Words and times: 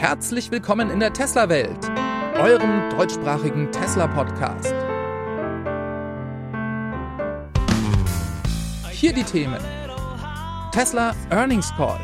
Herzlich 0.00 0.50
willkommen 0.50 0.88
in 0.88 0.98
der 0.98 1.12
Tesla-Welt, 1.12 1.78
eurem 2.38 2.88
deutschsprachigen 2.88 3.70
Tesla-Podcast. 3.70 4.72
Hier 8.92 9.12
die 9.12 9.24
Themen. 9.24 9.60
Tesla 10.72 11.14
Earnings 11.28 11.70
Call. 11.76 12.00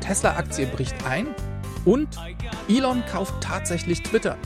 Tesla-Aktie 0.00 0.64
bricht 0.68 0.94
ein 1.06 1.26
und 1.84 2.08
Elon 2.70 3.02
kauft 3.12 3.34
tatsächlich 3.42 4.02
Twitter. 4.02 4.38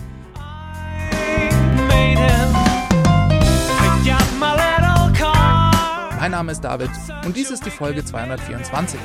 Mein 6.18 6.30
Name 6.32 6.50
ist 6.50 6.64
David 6.64 6.91
und 7.25 7.36
dies 7.36 7.52
ist 7.52 7.64
die 7.64 7.70
Folge 7.70 8.04
224. 8.04 8.98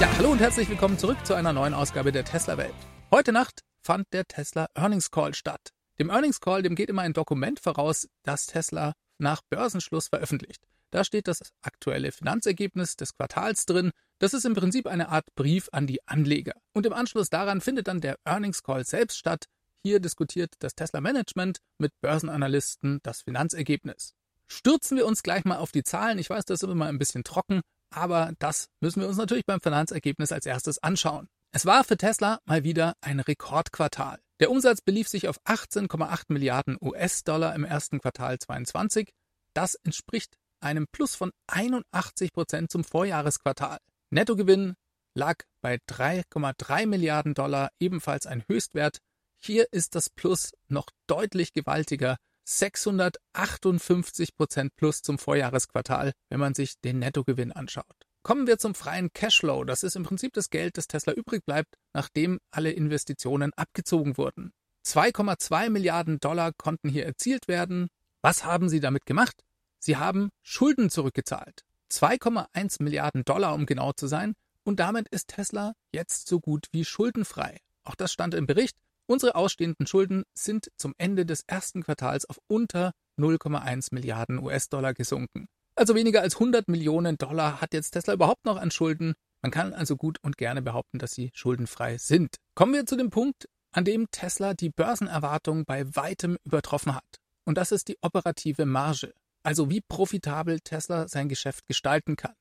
Ja, 0.00 0.08
hallo 0.18 0.32
und 0.32 0.40
herzlich 0.40 0.68
willkommen 0.68 0.98
zurück 0.98 1.24
zu 1.24 1.34
einer 1.34 1.52
neuen 1.52 1.74
Ausgabe 1.74 2.10
der 2.12 2.24
Tesla 2.24 2.58
Welt. 2.58 2.74
Heute 3.10 3.32
Nacht 3.32 3.62
fand 3.82 4.06
der 4.12 4.24
Tesla 4.26 4.66
Earnings 4.74 5.10
Call 5.10 5.34
statt. 5.34 5.70
Dem 5.98 6.10
Earnings 6.10 6.40
Call, 6.40 6.62
dem 6.62 6.74
geht 6.74 6.88
immer 6.88 7.02
ein 7.02 7.12
Dokument 7.12 7.60
voraus, 7.60 8.08
das 8.24 8.46
Tesla 8.46 8.94
nach 9.18 9.42
Börsenschluss 9.48 10.08
veröffentlicht. 10.08 10.66
Da 10.90 11.04
steht 11.04 11.26
das 11.26 11.52
aktuelle 11.62 12.12
Finanzergebnis 12.12 12.96
des 12.96 13.14
Quartals 13.16 13.64
drin. 13.64 13.92
Das 14.18 14.34
ist 14.34 14.44
im 14.44 14.54
Prinzip 14.54 14.86
eine 14.86 15.08
Art 15.08 15.24
Brief 15.34 15.68
an 15.72 15.86
die 15.86 16.06
Anleger. 16.06 16.54
Und 16.74 16.84
im 16.84 16.92
Anschluss 16.92 17.30
daran 17.30 17.60
findet 17.60 17.88
dann 17.88 18.00
der 18.00 18.16
Earnings 18.24 18.62
Call 18.62 18.84
selbst 18.84 19.18
statt. 19.18 19.46
Hier 19.84 19.98
diskutiert 19.98 20.54
das 20.60 20.76
Tesla 20.76 21.00
Management 21.00 21.58
mit 21.78 21.92
Börsenanalysten 22.00 23.00
das 23.02 23.22
Finanzergebnis. 23.22 24.14
Stürzen 24.46 24.96
wir 24.96 25.06
uns 25.06 25.24
gleich 25.24 25.44
mal 25.44 25.56
auf 25.56 25.72
die 25.72 25.82
Zahlen. 25.82 26.18
Ich 26.18 26.30
weiß, 26.30 26.44
das 26.44 26.60
ist 26.60 26.62
immer 26.62 26.74
mal 26.74 26.88
ein 26.88 26.98
bisschen 26.98 27.24
trocken, 27.24 27.62
aber 27.90 28.32
das 28.38 28.68
müssen 28.80 29.00
wir 29.00 29.08
uns 29.08 29.16
natürlich 29.16 29.44
beim 29.44 29.60
Finanzergebnis 29.60 30.30
als 30.30 30.46
erstes 30.46 30.80
anschauen. 30.82 31.28
Es 31.50 31.66
war 31.66 31.82
für 31.82 31.96
Tesla 31.96 32.38
mal 32.44 32.62
wieder 32.62 32.94
ein 33.00 33.18
Rekordquartal. 33.18 34.20
Der 34.38 34.50
Umsatz 34.50 34.80
belief 34.80 35.08
sich 35.08 35.26
auf 35.26 35.40
18,8 35.46 36.24
Milliarden 36.28 36.78
US-Dollar 36.80 37.54
im 37.54 37.64
ersten 37.64 38.00
Quartal 38.00 38.38
2022. 38.38 39.12
Das 39.52 39.74
entspricht 39.74 40.36
einem 40.60 40.86
Plus 40.86 41.16
von 41.16 41.32
81 41.48 42.32
Prozent 42.32 42.70
zum 42.70 42.84
Vorjahresquartal. 42.84 43.78
Nettogewinn 44.10 44.74
lag 45.14 45.36
bei 45.60 45.78
3,3 45.88 46.86
Milliarden 46.86 47.34
Dollar, 47.34 47.70
ebenfalls 47.80 48.26
ein 48.26 48.44
Höchstwert. 48.48 48.98
Hier 49.44 49.66
ist 49.72 49.96
das 49.96 50.08
Plus 50.08 50.52
noch 50.68 50.86
deutlich 51.08 51.52
gewaltiger. 51.52 52.16
658 52.44 54.36
Prozent 54.36 54.76
plus 54.76 55.02
zum 55.02 55.18
Vorjahresquartal, 55.18 56.12
wenn 56.28 56.38
man 56.38 56.54
sich 56.54 56.78
den 56.78 57.00
Nettogewinn 57.00 57.50
anschaut. 57.50 58.06
Kommen 58.22 58.46
wir 58.46 58.58
zum 58.58 58.76
freien 58.76 59.12
Cashflow. 59.12 59.64
Das 59.64 59.82
ist 59.82 59.96
im 59.96 60.04
Prinzip 60.04 60.32
das 60.34 60.48
Geld, 60.48 60.78
das 60.78 60.86
Tesla 60.86 61.12
übrig 61.12 61.44
bleibt, 61.44 61.74
nachdem 61.92 62.38
alle 62.52 62.70
Investitionen 62.70 63.52
abgezogen 63.54 64.16
wurden. 64.16 64.52
2,2 64.86 65.70
Milliarden 65.70 66.20
Dollar 66.20 66.52
konnten 66.52 66.88
hier 66.88 67.04
erzielt 67.04 67.48
werden. 67.48 67.88
Was 68.20 68.44
haben 68.44 68.68
sie 68.68 68.78
damit 68.78 69.06
gemacht? 69.06 69.42
Sie 69.80 69.96
haben 69.96 70.30
Schulden 70.42 70.88
zurückgezahlt. 70.88 71.64
2,1 71.90 72.80
Milliarden 72.80 73.24
Dollar, 73.24 73.54
um 73.54 73.66
genau 73.66 73.90
zu 73.92 74.06
sein. 74.06 74.34
Und 74.62 74.78
damit 74.78 75.08
ist 75.08 75.30
Tesla 75.30 75.72
jetzt 75.90 76.28
so 76.28 76.38
gut 76.38 76.68
wie 76.70 76.84
schuldenfrei. 76.84 77.58
Auch 77.82 77.96
das 77.96 78.12
stand 78.12 78.34
im 78.34 78.46
Bericht. 78.46 78.76
Unsere 79.06 79.34
ausstehenden 79.34 79.86
Schulden 79.86 80.24
sind 80.34 80.70
zum 80.76 80.94
Ende 80.98 81.26
des 81.26 81.42
ersten 81.46 81.82
Quartals 81.82 82.24
auf 82.24 82.38
unter 82.48 82.92
0,1 83.18 83.88
Milliarden 83.92 84.38
US-Dollar 84.38 84.94
gesunken. 84.94 85.46
Also 85.74 85.94
weniger 85.94 86.22
als 86.22 86.34
100 86.34 86.68
Millionen 86.68 87.18
Dollar 87.18 87.60
hat 87.60 87.74
jetzt 87.74 87.92
Tesla 87.92 88.14
überhaupt 88.14 88.44
noch 88.44 88.56
an 88.56 88.70
Schulden. 88.70 89.14
Man 89.42 89.50
kann 89.50 89.72
also 89.72 89.96
gut 89.96 90.18
und 90.22 90.36
gerne 90.36 90.62
behaupten, 90.62 90.98
dass 90.98 91.12
sie 91.12 91.30
schuldenfrei 91.34 91.98
sind. 91.98 92.36
Kommen 92.54 92.74
wir 92.74 92.86
zu 92.86 92.96
dem 92.96 93.10
Punkt, 93.10 93.48
an 93.72 93.84
dem 93.84 94.10
Tesla 94.10 94.54
die 94.54 94.70
Börsenerwartung 94.70 95.64
bei 95.64 95.84
weitem 95.96 96.36
übertroffen 96.44 96.94
hat. 96.94 97.20
Und 97.44 97.58
das 97.58 97.72
ist 97.72 97.88
die 97.88 97.98
operative 98.02 98.66
Marge 98.66 99.12
also 99.42 99.70
wie 99.70 99.80
profitabel 99.80 100.60
Tesla 100.60 101.08
sein 101.08 101.28
Geschäft 101.28 101.66
gestalten 101.66 102.16
kann. 102.16 102.34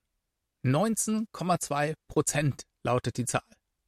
19,2 0.65 1.95
Prozent 2.07 2.63
lautet 2.83 3.17
die 3.17 3.25
Zahl. 3.25 3.41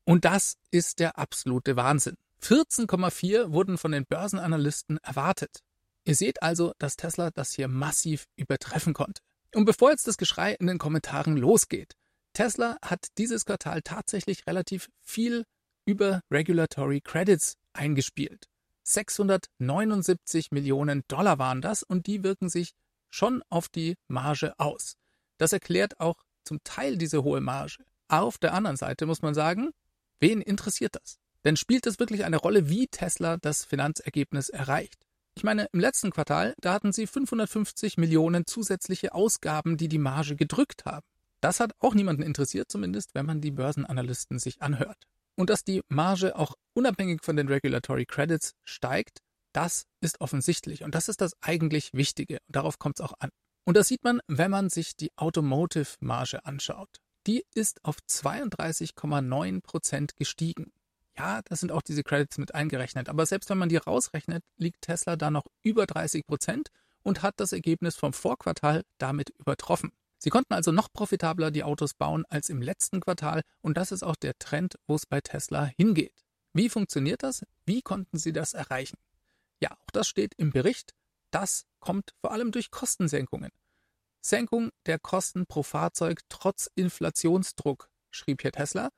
Und 0.05 0.25
das 0.25 0.55
ist 0.71 0.99
der 0.99 1.17
absolute 1.17 1.75
Wahnsinn. 1.75 2.17
14,4 2.43 3.53
wurden 3.53 3.77
von 3.77 3.93
den 3.93 4.05
Börsenanalysten 4.05 4.97
erwartet. 4.97 5.59
Ihr 6.03 6.15
seht 6.15 6.43
also, 6.43 6.73
dass 6.77 6.97
Tesla 6.97 7.31
das 7.31 7.53
hier 7.53 7.69
massiv 7.69 8.25
übertreffen 8.35 8.93
konnte. 8.93 9.21
Und 9.55 9.63
bevor 9.63 9.91
jetzt 9.91 10.07
das 10.07 10.17
Geschrei 10.17 10.53
in 10.53 10.67
den 10.67 10.77
Kommentaren 10.77 11.37
losgeht, 11.37 11.93
Tesla 12.33 12.77
hat 12.81 13.07
dieses 13.17 13.45
Quartal 13.45 13.81
tatsächlich 13.81 14.45
relativ 14.45 14.89
viel 14.99 15.45
über 15.85 16.21
Regulatory 16.31 16.99
Credits 16.99 17.55
eingespielt. 17.71 18.49
679 18.83 20.51
Millionen 20.51 21.03
Dollar 21.07 21.39
waren 21.39 21.61
das 21.61 21.83
und 21.83 22.07
die 22.07 22.23
wirken 22.23 22.49
sich 22.49 22.73
schon 23.09 23.41
auf 23.49 23.69
die 23.69 23.95
Marge 24.09 24.53
aus. 24.59 24.95
Das 25.37 25.53
erklärt 25.53 25.99
auch 26.01 26.25
zum 26.43 26.61
Teil 26.65 26.97
diese 26.97 27.23
hohe 27.23 27.39
Marge. 27.39 27.85
Auf 28.09 28.37
der 28.37 28.53
anderen 28.53 28.75
Seite 28.75 29.05
muss 29.05 29.21
man 29.21 29.33
sagen, 29.33 29.71
wen 30.19 30.41
interessiert 30.41 30.95
das? 30.95 31.19
Denn 31.45 31.57
spielt 31.57 31.85
es 31.87 31.99
wirklich 31.99 32.25
eine 32.25 32.37
Rolle, 32.37 32.69
wie 32.69 32.87
Tesla 32.87 33.37
das 33.37 33.65
Finanzergebnis 33.65 34.49
erreicht? 34.49 35.05
Ich 35.35 35.43
meine, 35.43 35.67
im 35.73 35.79
letzten 35.79 36.11
Quartal, 36.11 36.53
da 36.61 36.73
hatten 36.73 36.93
sie 36.93 37.07
550 37.07 37.97
Millionen 37.97 38.45
zusätzliche 38.45 39.13
Ausgaben, 39.13 39.77
die 39.77 39.87
die 39.87 39.97
Marge 39.97 40.35
gedrückt 40.35 40.85
haben. 40.85 41.05
Das 41.41 41.59
hat 41.59 41.73
auch 41.79 41.95
niemanden 41.95 42.21
interessiert, 42.21 42.71
zumindest 42.71 43.15
wenn 43.15 43.25
man 43.25 43.41
die 43.41 43.51
Börsenanalysten 43.51 44.39
sich 44.39 44.61
anhört. 44.61 45.07
Und 45.35 45.49
dass 45.49 45.63
die 45.63 45.81
Marge 45.89 46.35
auch 46.37 46.53
unabhängig 46.73 47.23
von 47.23 47.35
den 47.35 47.47
Regulatory 47.47 48.05
Credits 48.05 48.53
steigt, 48.63 49.19
das 49.51 49.85
ist 50.01 50.21
offensichtlich 50.21 50.83
und 50.83 50.95
das 50.95 51.09
ist 51.09 51.21
das 51.21 51.33
eigentlich 51.41 51.93
Wichtige 51.93 52.35
und 52.47 52.55
darauf 52.55 52.79
kommt 52.79 52.99
es 52.99 53.05
auch 53.05 53.13
an. 53.19 53.29
Und 53.65 53.77
das 53.77 53.87
sieht 53.87 54.03
man, 54.03 54.19
wenn 54.27 54.51
man 54.51 54.69
sich 54.69 54.95
die 54.95 55.11
Automotive-Marge 55.15 56.45
anschaut. 56.45 56.97
Die 57.27 57.45
ist 57.53 57.83
auf 57.83 57.97
32,9 58.09 59.61
Prozent 59.61 60.15
gestiegen. 60.15 60.71
Ja, 61.17 61.41
da 61.43 61.55
sind 61.55 61.71
auch 61.71 61.83
diese 61.83 62.03
Credits 62.03 62.37
mit 62.37 62.55
eingerechnet, 62.55 63.07
aber 63.07 63.25
selbst 63.25 63.49
wenn 63.49 63.59
man 63.59 63.69
die 63.69 63.77
rausrechnet, 63.77 64.43
liegt 64.57 64.81
Tesla 64.81 65.15
da 65.15 65.29
noch 65.29 65.45
über 65.61 65.85
30 65.85 66.25
Prozent 66.25 66.69
und 67.03 67.21
hat 67.21 67.39
das 67.39 67.53
Ergebnis 67.53 67.95
vom 67.95 68.13
Vorquartal 68.13 68.83
damit 68.97 69.29
übertroffen. 69.37 69.91
Sie 70.17 70.29
konnten 70.29 70.53
also 70.53 70.71
noch 70.71 70.91
profitabler 70.91 71.51
die 71.51 71.63
Autos 71.63 71.93
bauen 71.93 72.25
als 72.29 72.49
im 72.49 72.61
letzten 72.61 73.01
Quartal 73.01 73.41
und 73.61 73.77
das 73.77 73.91
ist 73.91 74.03
auch 74.03 74.15
der 74.15 74.37
Trend, 74.39 74.75
wo 74.87 74.95
es 74.95 75.05
bei 75.05 75.21
Tesla 75.21 75.65
hingeht. 75.77 76.23
Wie 76.53 76.69
funktioniert 76.69 77.23
das? 77.23 77.43
Wie 77.65 77.81
konnten 77.81 78.17
Sie 78.17 78.31
das 78.31 78.53
erreichen? 78.53 78.97
Ja, 79.59 79.71
auch 79.71 79.91
das 79.91 80.07
steht 80.07 80.33
im 80.37 80.51
Bericht. 80.51 80.93
Das 81.29 81.65
kommt 81.79 82.11
vor 82.21 82.31
allem 82.31 82.51
durch 82.51 82.71
Kostensenkungen. 82.71 83.51
Senkung 84.21 84.69
der 84.85 84.99
Kosten 84.99 85.45
pro 85.45 85.63
Fahrzeug 85.63 86.21
trotz 86.29 86.69
Inflationsdruck, 86.75 87.89
schrieb 88.11 88.41
hier 88.41 88.51
Tesla. 88.51 88.89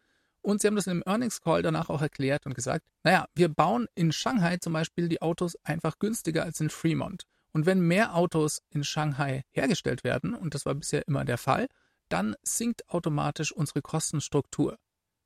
Und 0.45 0.61
sie 0.61 0.67
haben 0.67 0.75
das 0.75 0.85
in 0.85 0.99
dem 0.99 1.03
Earnings 1.07 1.41
Call 1.41 1.63
danach 1.63 1.89
auch 1.89 2.03
erklärt 2.03 2.45
und 2.45 2.53
gesagt, 2.53 2.85
naja, 3.03 3.25
wir 3.33 3.49
bauen 3.49 3.87
in 3.95 4.11
Shanghai 4.11 4.57
zum 4.57 4.73
Beispiel 4.73 5.09
die 5.09 5.19
Autos 5.19 5.57
einfach 5.63 5.97
günstiger 5.97 6.43
als 6.43 6.59
in 6.59 6.69
Fremont. 6.69 7.23
Und 7.51 7.65
wenn 7.65 7.79
mehr 7.79 8.15
Autos 8.15 8.61
in 8.69 8.83
Shanghai 8.83 9.41
hergestellt 9.49 10.03
werden, 10.03 10.35
und 10.35 10.53
das 10.53 10.67
war 10.67 10.75
bisher 10.75 11.07
immer 11.07 11.25
der 11.25 11.39
Fall, 11.39 11.67
dann 12.09 12.35
sinkt 12.43 12.87
automatisch 12.89 13.51
unsere 13.51 13.81
Kostenstruktur. 13.81 14.77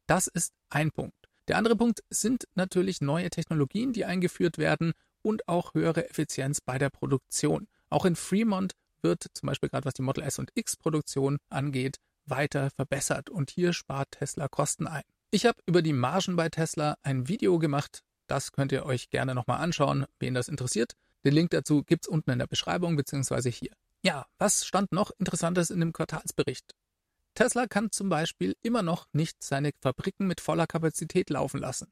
Das 0.07 0.27
ist 0.27 0.53
ein 0.69 0.89
Punkt. 0.89 1.27
Der 1.49 1.57
andere 1.57 1.75
Punkt 1.75 1.99
sind 2.09 2.47
natürlich 2.55 3.01
neue 3.01 3.29
Technologien, 3.29 3.91
die 3.91 4.05
eingeführt 4.05 4.57
werden 4.57 4.93
und 5.21 5.49
auch 5.49 5.73
höhere 5.73 6.09
Effizienz 6.09 6.61
bei 6.61 6.77
der 6.77 6.89
Produktion. 6.89 7.67
Auch 7.89 8.05
in 8.05 8.15
Fremont 8.15 8.71
wird 9.01 9.25
zum 9.33 9.47
Beispiel 9.47 9.67
gerade 9.67 9.83
was 9.83 9.95
die 9.95 10.01
Model 10.01 10.23
S 10.23 10.39
und 10.39 10.51
X 10.55 10.77
Produktion 10.77 11.39
angeht, 11.49 11.97
weiter 12.25 12.69
verbessert 12.69 13.29
und 13.29 13.49
hier 13.49 13.73
spart 13.73 14.11
Tesla 14.11 14.47
Kosten 14.47 14.87
ein. 14.87 15.03
Ich 15.31 15.45
habe 15.45 15.61
über 15.67 15.83
die 15.83 15.93
Margen 15.93 16.35
bei 16.35 16.49
Tesla 16.49 16.97
ein 17.03 17.27
Video 17.27 17.59
gemacht, 17.59 18.01
das 18.25 18.51
könnt 18.51 18.71
ihr 18.71 18.87
euch 18.87 19.11
gerne 19.11 19.35
nochmal 19.35 19.61
anschauen, 19.61 20.07
wen 20.19 20.33
das 20.33 20.47
interessiert. 20.47 20.93
Den 21.23 21.35
Link 21.35 21.51
dazu 21.51 21.83
gibt 21.83 22.05
es 22.05 22.07
unten 22.07 22.31
in 22.31 22.39
der 22.39 22.47
Beschreibung 22.47 22.95
bzw. 22.95 23.51
hier. 23.51 23.69
Ja, 24.01 24.25
was 24.39 24.65
stand 24.65 24.91
noch 24.91 25.11
Interessantes 25.19 25.69
in 25.69 25.81
dem 25.81 25.93
Quartalsbericht? 25.93 26.73
Tesla 27.35 27.67
kann 27.67 27.91
zum 27.91 28.09
Beispiel 28.09 28.55
immer 28.63 28.81
noch 28.81 29.05
nicht 29.13 29.43
seine 29.43 29.71
Fabriken 29.81 30.25
mit 30.25 30.41
voller 30.41 30.65
Kapazität 30.65 31.29
laufen 31.29 31.59
lassen. 31.59 31.91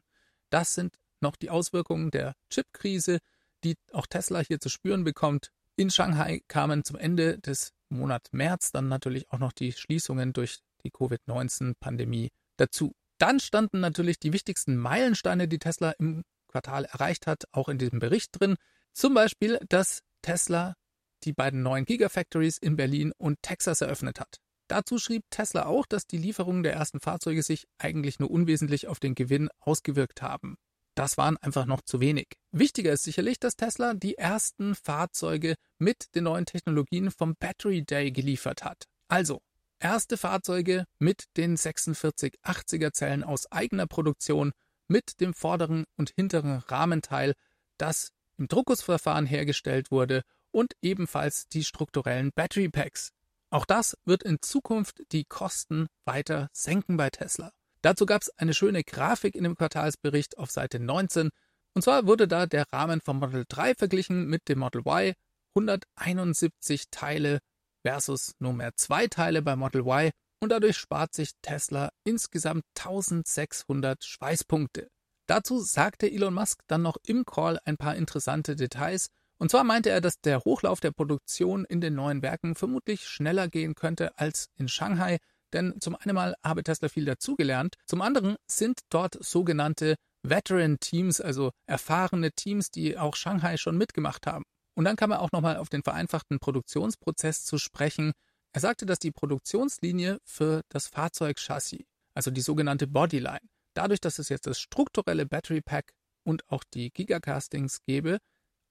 Das 0.49 0.73
sind 0.73 0.97
noch 1.21 1.35
die 1.35 1.51
Auswirkungen 1.51 2.09
der 2.09 2.33
Chipkrise, 2.49 3.19
die 3.63 3.75
auch 3.91 4.07
Tesla 4.07 4.39
hier 4.39 4.59
zu 4.59 4.69
spüren 4.69 5.03
bekommt. 5.03 5.51
In 5.75 5.91
Shanghai 5.91 6.41
kamen 6.47 6.83
zum 6.83 6.95
Ende 6.95 7.37
des 7.37 7.71
Monats 7.89 8.31
März 8.31 8.71
dann 8.71 8.87
natürlich 8.87 9.29
auch 9.29 9.37
noch 9.37 9.51
die 9.51 9.73
Schließungen 9.73 10.33
durch 10.33 10.57
die 10.83 10.89
Covid-19-Pandemie 10.89 12.31
dazu. 12.55 12.95
Dann 13.17 13.39
standen 13.39 13.79
natürlich 13.79 14.19
die 14.19 14.33
wichtigsten 14.33 14.77
Meilensteine, 14.77 15.47
die 15.47 15.59
Tesla 15.59 15.91
im 15.91 16.23
Quartal 16.47 16.85
erreicht 16.85 17.27
hat, 17.27 17.45
auch 17.51 17.69
in 17.69 17.77
diesem 17.77 17.99
Bericht 17.99 18.39
drin. 18.39 18.55
Zum 18.93 19.13
Beispiel, 19.13 19.59
dass 19.69 20.01
Tesla 20.21 20.75
die 21.23 21.33
beiden 21.33 21.61
neuen 21.61 21.85
Gigafactories 21.85 22.57
in 22.57 22.75
Berlin 22.75 23.11
und 23.17 23.41
Texas 23.41 23.81
eröffnet 23.81 24.19
hat. 24.19 24.37
Dazu 24.67 24.99
schrieb 24.99 25.23
Tesla 25.29 25.65
auch, 25.65 25.85
dass 25.85 26.07
die 26.07 26.17
Lieferungen 26.17 26.63
der 26.63 26.73
ersten 26.73 26.99
Fahrzeuge 26.99 27.41
sich 27.41 27.67
eigentlich 27.77 28.19
nur 28.19 28.29
unwesentlich 28.29 28.87
auf 28.87 28.99
den 28.99 29.15
Gewinn 29.15 29.49
ausgewirkt 29.59 30.21
haben. 30.21 30.57
Das 30.95 31.17
waren 31.17 31.37
einfach 31.37 31.65
noch 31.65 31.81
zu 31.81 31.99
wenig. 31.99 32.27
Wichtiger 32.51 32.91
ist 32.91 33.03
sicherlich, 33.03 33.39
dass 33.39 33.55
Tesla 33.55 33.93
die 33.93 34.17
ersten 34.17 34.75
Fahrzeuge 34.75 35.55
mit 35.77 36.15
den 36.15 36.25
neuen 36.25 36.45
Technologien 36.45 37.11
vom 37.11 37.35
Battery 37.35 37.83
Day 37.83 38.11
geliefert 38.11 38.63
hat. 38.63 38.85
Also, 39.07 39.39
erste 39.79 40.17
Fahrzeuge 40.17 40.85
mit 40.99 41.25
den 41.37 41.57
4680er 41.57 42.91
Zellen 42.93 43.23
aus 43.23 43.51
eigener 43.51 43.87
Produktion 43.87 44.51
mit 44.87 45.19
dem 45.19 45.33
vorderen 45.33 45.85
und 45.97 46.11
hinteren 46.11 46.59
Rahmenteil, 46.67 47.33
das 47.77 48.11
im 48.37 48.47
Druckusverfahren 48.47 49.25
hergestellt 49.25 49.91
wurde 49.91 50.21
und 50.51 50.73
ebenfalls 50.81 51.47
die 51.49 51.63
strukturellen 51.63 52.31
Battery 52.33 52.69
Packs. 52.69 53.11
Auch 53.49 53.65
das 53.65 53.97
wird 54.05 54.23
in 54.23 54.41
Zukunft 54.41 55.01
die 55.11 55.23
Kosten 55.23 55.87
weiter 56.05 56.49
senken 56.51 56.97
bei 56.97 57.09
Tesla. 57.09 57.51
Dazu 57.81 58.05
gab 58.05 58.21
es 58.21 58.29
eine 58.37 58.53
schöne 58.53 58.83
Grafik 58.83 59.35
in 59.35 59.43
dem 59.43 59.55
Quartalsbericht 59.55 60.37
auf 60.37 60.51
Seite 60.51 60.79
19. 60.79 61.29
Und 61.73 61.81
zwar 61.81 62.07
wurde 62.07 62.27
da 62.27 62.45
der 62.45 62.65
Rahmen 62.73 63.01
vom 63.01 63.19
Model 63.19 63.45
3 63.47 63.75
verglichen 63.75 64.27
mit 64.27 64.49
dem 64.49 64.59
Model 64.59 64.81
Y. 64.81 65.13
171 65.55 66.89
Teile 66.91 67.39
versus 67.87 68.33
nur 68.39 68.51
mehr 68.51 68.75
zwei 68.75 69.07
Teile 69.07 69.41
bei 69.41 69.55
Model 69.55 69.81
Y. 69.81 70.11
Und 70.41 70.49
dadurch 70.51 70.77
spart 70.77 71.13
sich 71.13 71.31
Tesla 71.41 71.89
insgesamt 72.03 72.63
1600 72.77 74.03
Schweißpunkte. 74.03 74.89
Dazu 75.25 75.61
sagte 75.61 76.11
Elon 76.11 76.33
Musk 76.33 76.59
dann 76.67 76.81
noch 76.81 76.97
im 77.05 77.23
Call 77.25 77.59
ein 77.65 77.77
paar 77.77 77.95
interessante 77.95 78.55
Details 78.55 79.07
und 79.39 79.51
zwar 79.51 79.63
meinte 79.63 79.89
er, 79.89 80.01
dass 80.01 80.19
der 80.19 80.39
Hochlauf 80.39 80.79
der 80.79 80.91
Produktion 80.91 81.63
in 81.65 81.79
den 81.79 81.93
neuen 81.95 82.21
Werken 82.21 82.55
vermutlich 82.55 83.07
schneller 83.07 83.47
gehen 83.47 83.75
könnte 83.75 84.17
als 84.17 84.47
in 84.55 84.67
Shanghai, 84.67 85.17
denn 85.53 85.75
zum 85.79 85.95
einen 85.95 86.15
mal 86.15 86.35
habe 86.43 86.63
Tesla 86.63 86.89
viel 86.89 87.05
dazugelernt, 87.05 87.75
zum 87.85 88.01
anderen 88.01 88.35
sind 88.47 88.79
dort 88.89 89.23
sogenannte 89.23 89.95
Veteran 90.23 90.79
Teams, 90.79 91.21
also 91.21 91.51
erfahrene 91.67 92.31
Teams, 92.31 92.71
die 92.71 92.97
auch 92.97 93.15
Shanghai 93.15 93.57
schon 93.57 93.77
mitgemacht 93.77 94.25
haben. 94.25 94.43
Und 94.77 94.85
dann 94.85 94.95
kam 94.95 95.09
er 95.09 95.21
auch 95.21 95.31
nochmal 95.31 95.57
auf 95.57 95.69
den 95.69 95.81
vereinfachten 95.81 96.37
Produktionsprozess 96.37 97.43
zu 97.43 97.57
sprechen. 97.57 98.11
Er 98.53 98.61
sagte, 98.61 98.85
dass 98.85 98.99
die 98.99 99.09
Produktionslinie 99.09 100.19
für 100.23 100.61
das 100.69 100.85
Fahrzeugchassis, 100.85 101.81
also 102.13 102.29
die 102.29 102.41
sogenannte 102.41 102.85
Bodyline, 102.85 103.41
dadurch, 103.73 103.99
dass 103.99 104.19
es 104.19 104.29
jetzt 104.29 104.45
das 104.45 104.59
strukturelle 104.59 105.25
Battery 105.25 105.61
Pack 105.61 105.93
und 106.23 106.47
auch 106.47 106.63
die 106.63 106.91
Gigacastings 106.91 107.81
gäbe, 107.87 108.19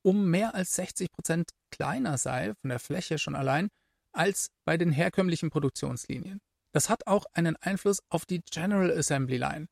um 0.03 0.31
mehr 0.31 0.55
als 0.55 0.77
60 0.77 1.11
Prozent 1.11 1.51
kleiner 1.73 2.19
sei, 2.19 2.55
von 2.61 2.71
der 2.71 2.79
Fläche 2.79 3.19
schon 3.19 3.35
allein, 3.35 3.69
als 4.13 4.51
bei 4.65 4.77
den 4.77 4.93
herkömmlichen 4.93 5.51
Produktionslinien. 5.51 6.39
Das 6.71 6.89
hat 6.89 7.09
auch 7.09 7.25
einen 7.33 7.57
Einfluss 7.57 7.99
auf 8.11 8.27
die 8.27 8.43
General 8.49 8.97
Assembly 8.97 9.39
Line. 9.39 9.67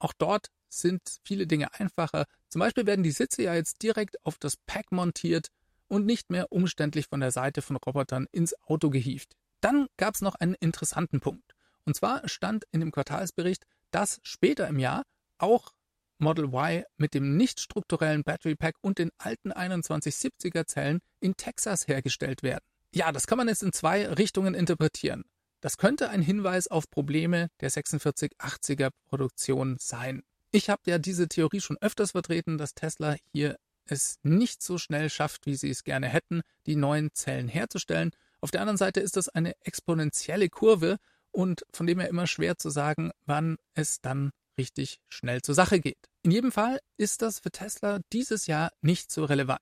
Auch 0.00 0.14
dort 0.18 0.48
sind 0.68 1.00
viele 1.22 1.46
Dinge 1.46 1.72
einfacher. 1.74 2.24
Zum 2.48 2.58
Beispiel 2.58 2.86
werden 2.86 3.04
die 3.04 3.12
Sitze 3.12 3.44
ja 3.44 3.54
jetzt 3.54 3.82
direkt 3.82 4.16
auf 4.26 4.36
das 4.38 4.56
Pack 4.66 4.90
montiert 4.90 5.46
und 5.88 6.06
nicht 6.06 6.30
mehr 6.30 6.50
umständlich 6.52 7.06
von 7.08 7.20
der 7.20 7.30
Seite 7.30 7.62
von 7.62 7.76
Robotern 7.76 8.26
ins 8.32 8.54
Auto 8.62 8.90
gehievt. 8.90 9.32
Dann 9.60 9.86
gab 9.96 10.14
es 10.14 10.20
noch 10.20 10.34
einen 10.34 10.54
interessanten 10.54 11.20
Punkt. 11.20 11.54
Und 11.84 11.96
zwar 11.96 12.28
stand 12.28 12.64
in 12.72 12.80
dem 12.80 12.92
Quartalsbericht, 12.92 13.64
dass 13.90 14.20
später 14.22 14.68
im 14.68 14.78
Jahr 14.78 15.02
auch 15.38 15.72
Model 16.18 16.46
Y 16.46 16.84
mit 16.96 17.14
dem 17.14 17.36
nicht 17.36 17.60
strukturellen 17.60 18.24
Battery 18.24 18.56
Pack 18.56 18.76
und 18.80 18.98
den 18.98 19.10
alten 19.18 19.52
2170er 19.52 20.66
Zellen 20.66 21.00
in 21.20 21.36
Texas 21.36 21.86
hergestellt 21.88 22.42
werden. 22.42 22.64
Ja, 22.94 23.12
das 23.12 23.26
kann 23.26 23.38
man 23.38 23.48
jetzt 23.48 23.62
in 23.62 23.72
zwei 23.72 24.06
Richtungen 24.08 24.54
interpretieren. 24.54 25.24
Das 25.60 25.76
könnte 25.76 26.10
ein 26.10 26.22
Hinweis 26.22 26.68
auf 26.68 26.90
Probleme 26.90 27.48
der 27.60 27.70
4680er 27.70 28.90
Produktion 29.06 29.76
sein. 29.78 30.22
Ich 30.52 30.70
habe 30.70 30.82
ja 30.86 30.98
diese 30.98 31.28
Theorie 31.28 31.60
schon 31.60 31.76
öfters 31.80 32.12
vertreten, 32.12 32.56
dass 32.56 32.74
Tesla 32.74 33.16
hier 33.32 33.56
es 33.86 34.18
nicht 34.22 34.62
so 34.62 34.78
schnell 34.78 35.10
schafft, 35.10 35.46
wie 35.46 35.56
sie 35.56 35.70
es 35.70 35.84
gerne 35.84 36.08
hätten, 36.08 36.42
die 36.66 36.76
neuen 36.76 37.12
Zellen 37.14 37.48
herzustellen. 37.48 38.10
Auf 38.40 38.50
der 38.50 38.60
anderen 38.60 38.76
Seite 38.76 39.00
ist 39.00 39.16
das 39.16 39.28
eine 39.28 39.54
exponentielle 39.60 40.48
Kurve 40.48 40.98
und 41.30 41.64
von 41.72 41.86
dem 41.86 41.98
her 42.00 42.08
immer 42.08 42.26
schwer 42.26 42.58
zu 42.58 42.70
sagen, 42.70 43.10
wann 43.24 43.56
es 43.74 44.00
dann 44.00 44.30
richtig 44.58 45.00
schnell 45.08 45.42
zur 45.42 45.54
Sache 45.54 45.80
geht. 45.80 45.98
In 46.22 46.30
jedem 46.30 46.52
Fall 46.52 46.80
ist 46.96 47.22
das 47.22 47.40
für 47.40 47.50
Tesla 47.50 48.00
dieses 48.12 48.46
Jahr 48.46 48.72
nicht 48.80 49.12
so 49.12 49.24
relevant. 49.24 49.60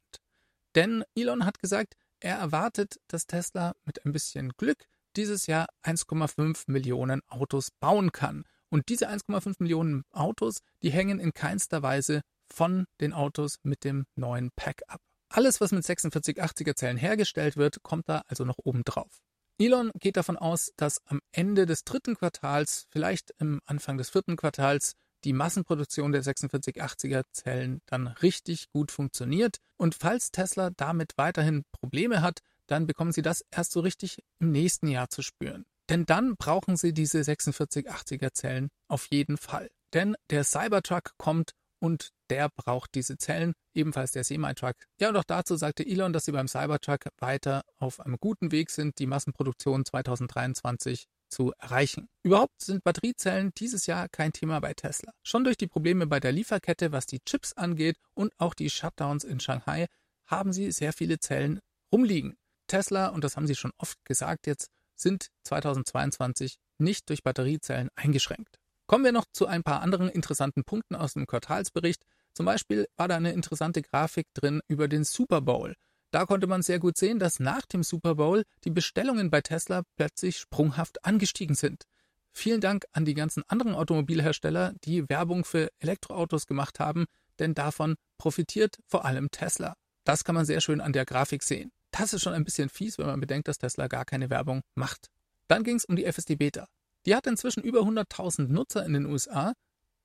Denn 0.75 1.05
Elon 1.15 1.45
hat 1.45 1.59
gesagt, 1.59 1.95
er 2.21 2.37
erwartet, 2.37 3.01
dass 3.09 3.27
Tesla 3.27 3.75
mit 3.85 4.05
ein 4.05 4.13
bisschen 4.13 4.51
Glück 4.57 4.85
dieses 5.17 5.47
Jahr 5.47 5.67
1,5 5.83 6.65
Millionen 6.67 7.23
Autos 7.29 7.71
bauen 7.71 8.13
kann. 8.13 8.45
Und 8.71 8.89
diese 8.89 9.09
1,5 9.09 9.57
Millionen 9.59 10.05
Autos, 10.11 10.61
die 10.83 10.91
hängen 10.91 11.21
in 11.21 11.33
keinster 11.33 11.83
Weise 11.83 12.23
von 12.55 12.87
den 13.01 13.13
Autos 13.13 13.59
mit 13.63 13.85
dem 13.85 14.07
neuen 14.17 14.51
Pack 14.57 14.83
ab. 14.89 15.01
Alles, 15.29 15.61
was 15.61 15.73
mit 15.73 15.85
4680er 15.85 16.77
Zellen 16.77 16.97
hergestellt 16.97 17.57
wird, 17.57 17.83
kommt 17.83 18.09
da 18.09 18.23
also 18.29 18.45
noch 18.45 18.59
oben 18.63 18.85
drauf. 18.85 19.21
Elon 19.59 19.91
geht 20.01 20.17
davon 20.17 20.37
aus, 20.37 20.73
dass 20.77 21.01
am 21.07 21.21
Ende 21.33 21.67
des 21.67 21.85
dritten 21.85 22.17
Quartals, 22.17 22.87
vielleicht 22.91 23.33
im 23.39 23.61
Anfang 23.67 23.99
des 23.99 24.11
vierten 24.11 24.37
Quartals, 24.37 24.95
die 25.25 25.33
Massenproduktion 25.33 26.13
der 26.13 26.23
4680er 26.23 27.23
Zellen 27.33 27.81
dann 27.87 28.09
richtig 28.09 28.71
gut 28.73 28.91
funktioniert. 28.91 29.59
Und 29.77 29.95
falls 29.95 30.31
Tesla 30.31 30.71
damit 30.71 31.15
weiterhin 31.17 31.65
Probleme 31.73 32.21
hat, 32.21 32.41
dann 32.67 32.87
bekommen 32.87 33.13
sie 33.13 33.23
das 33.23 33.45
erst 33.51 33.73
so 33.73 33.81
richtig 33.81 34.19
im 34.39 34.51
nächsten 34.51 34.89
Jahr 34.89 35.09
zu 35.09 35.23
spüren. 35.23 35.65
Denn 35.89 36.07
dann 36.07 36.37
brauchen 36.37 36.77
sie 36.77 36.93
diese 36.93 37.21
4680er 37.21 38.33
Zellen 38.33 38.69
auf 38.89 39.07
jeden 39.11 39.37
Fall. 39.37 39.71
Denn 39.93 40.17
der 40.31 40.45
Cybertruck 40.45 41.13
kommt 41.19 41.53
und 41.79 42.11
der 42.31 42.49
braucht 42.49 42.95
diese 42.95 43.17
Zellen, 43.19 43.55
ebenfalls 43.75 44.13
der 44.13 44.25
Semi-Truck. 44.25 44.77
Ja, 45.01 45.11
und 45.11 45.17
auch 45.17 45.25
dazu 45.25 45.57
sagte 45.57 45.87
Elon, 45.87 46.13
dass 46.13 46.25
sie 46.25 46.33
beim 46.33 46.49
Cybertruck 46.49 47.07
weiter 47.19 47.63
auf 47.79 48.01
einem 48.01 48.17
guten 48.19 48.53
Weg 48.53 48.71
sind, 48.71 48.99
die 48.99 49.07
Massenproduktion 49.07 49.85
2023 49.85 51.07
zu 51.29 51.53
erreichen. 51.59 52.09
Überhaupt 52.23 52.63
sind 52.63 52.85
Batteriezellen 52.85 53.53
dieses 53.57 53.87
Jahr 53.87 54.09
kein 54.09 54.33
Thema 54.33 54.61
bei 54.61 54.75
Tesla. 54.75 55.13
Schon 55.23 55.45
durch 55.45 55.57
die 55.57 55.67
Probleme 55.67 56.07
bei 56.07 56.21
der 56.21 56.33
Lieferkette, 56.33 56.93
was 56.93 57.07
die 57.07 57.21
Chips 57.21 57.53
angeht 57.55 57.97
und 58.15 58.33
auch 58.39 58.55
die 58.55 58.71
Shutdowns 58.71 59.25
in 59.25 59.41
Shanghai, 59.41 59.87
haben 60.27 60.53
sie 60.53 60.71
sehr 60.71 60.93
viele 60.93 61.19
Zellen 61.19 61.61
rumliegen. 61.93 62.37
Tesla, 62.67 63.09
und 63.09 63.25
das 63.25 63.37
haben 63.37 63.47
sie 63.47 63.57
schon 63.57 63.73
oft 63.79 64.03
gesagt 64.05 64.47
jetzt, 64.47 64.69
sind 64.97 65.29
2022 65.45 66.57
nicht 66.79 67.09
durch 67.09 67.23
Batteriezellen 67.23 67.91
eingeschränkt. 67.95 68.59
Kommen 68.87 69.05
wir 69.05 69.13
noch 69.13 69.27
zu 69.33 69.47
ein 69.47 69.63
paar 69.63 69.81
anderen 69.81 70.09
interessanten 70.09 70.65
Punkten 70.65 70.95
aus 70.95 71.15
dem 71.15 71.27
Quartalsbericht. 71.27 72.05
Zum 72.35 72.47
Beispiel 72.47 72.87
war 72.97 73.09
da 73.09 73.17
eine 73.17 73.33
interessante 73.33 73.81
Grafik 73.81 74.27
drin 74.35 74.61
über 74.69 74.89
den 74.89 75.05
Super 75.05 75.41
Bowl. 75.41 75.75
Da 76.11 76.27
konnte 76.27 76.47
man 76.47 76.63
sehr 76.63 76.79
gut 76.79 76.97
sehen, 76.97 77.19
dass 77.19 77.41
nach 77.41 77.67
dem 77.67 77.83
Super 77.83 78.17
Bowl 78.17 78.45
die 78.65 78.71
Bestellungen 78.71 79.31
bei 79.31 79.41
Tesla 79.41 79.83
plötzlich 79.97 80.39
sprunghaft 80.39 81.05
angestiegen 81.05 81.57
sind. 81.57 81.85
Vielen 82.33 82.61
Dank 82.61 82.85
an 82.93 83.05
die 83.05 83.15
ganzen 83.15 83.45
anderen 83.49 83.75
Automobilhersteller, 83.75 84.75
die 84.85 85.09
Werbung 85.09 85.45
für 85.45 85.71
Elektroautos 85.79 86.47
gemacht 86.47 86.81
haben, 86.81 87.07
denn 87.39 87.55
davon 87.55 87.95
profitiert 88.19 88.79
vor 88.87 89.05
allem 89.05 89.31
Tesla. 89.31 89.75
Das 90.05 90.25
kann 90.25 90.35
man 90.35 90.45
sehr 90.45 90.61
schön 90.61 90.81
an 90.81 90.93
der 90.93 91.05
Grafik 91.05 91.43
sehen. 91.43 91.71
Das 91.93 92.13
ist 92.13 92.23
schon 92.23 92.33
ein 92.33 92.45
bisschen 92.45 92.69
fies, 92.69 92.99
wenn 92.99 93.07
man 93.07 93.21
bedenkt, 93.21 93.47
dass 93.47 93.59
Tesla 93.59 93.87
gar 93.87 94.05
keine 94.05 94.31
Werbung 94.31 94.63
macht. 94.75 95.11
Dann 95.47 95.63
ging 95.63 95.77
es 95.77 95.85
um 95.85 95.95
die 95.95 96.05
FSD 96.05 96.35
Beta. 96.35 96.67
Die 97.07 97.15
hat 97.15 97.27
inzwischen 97.27 97.63
über 97.63 97.81
100.000 97.81 98.49
Nutzer 98.49 98.85
in 98.85 98.95
den 98.95 99.07
USA. 99.07 99.53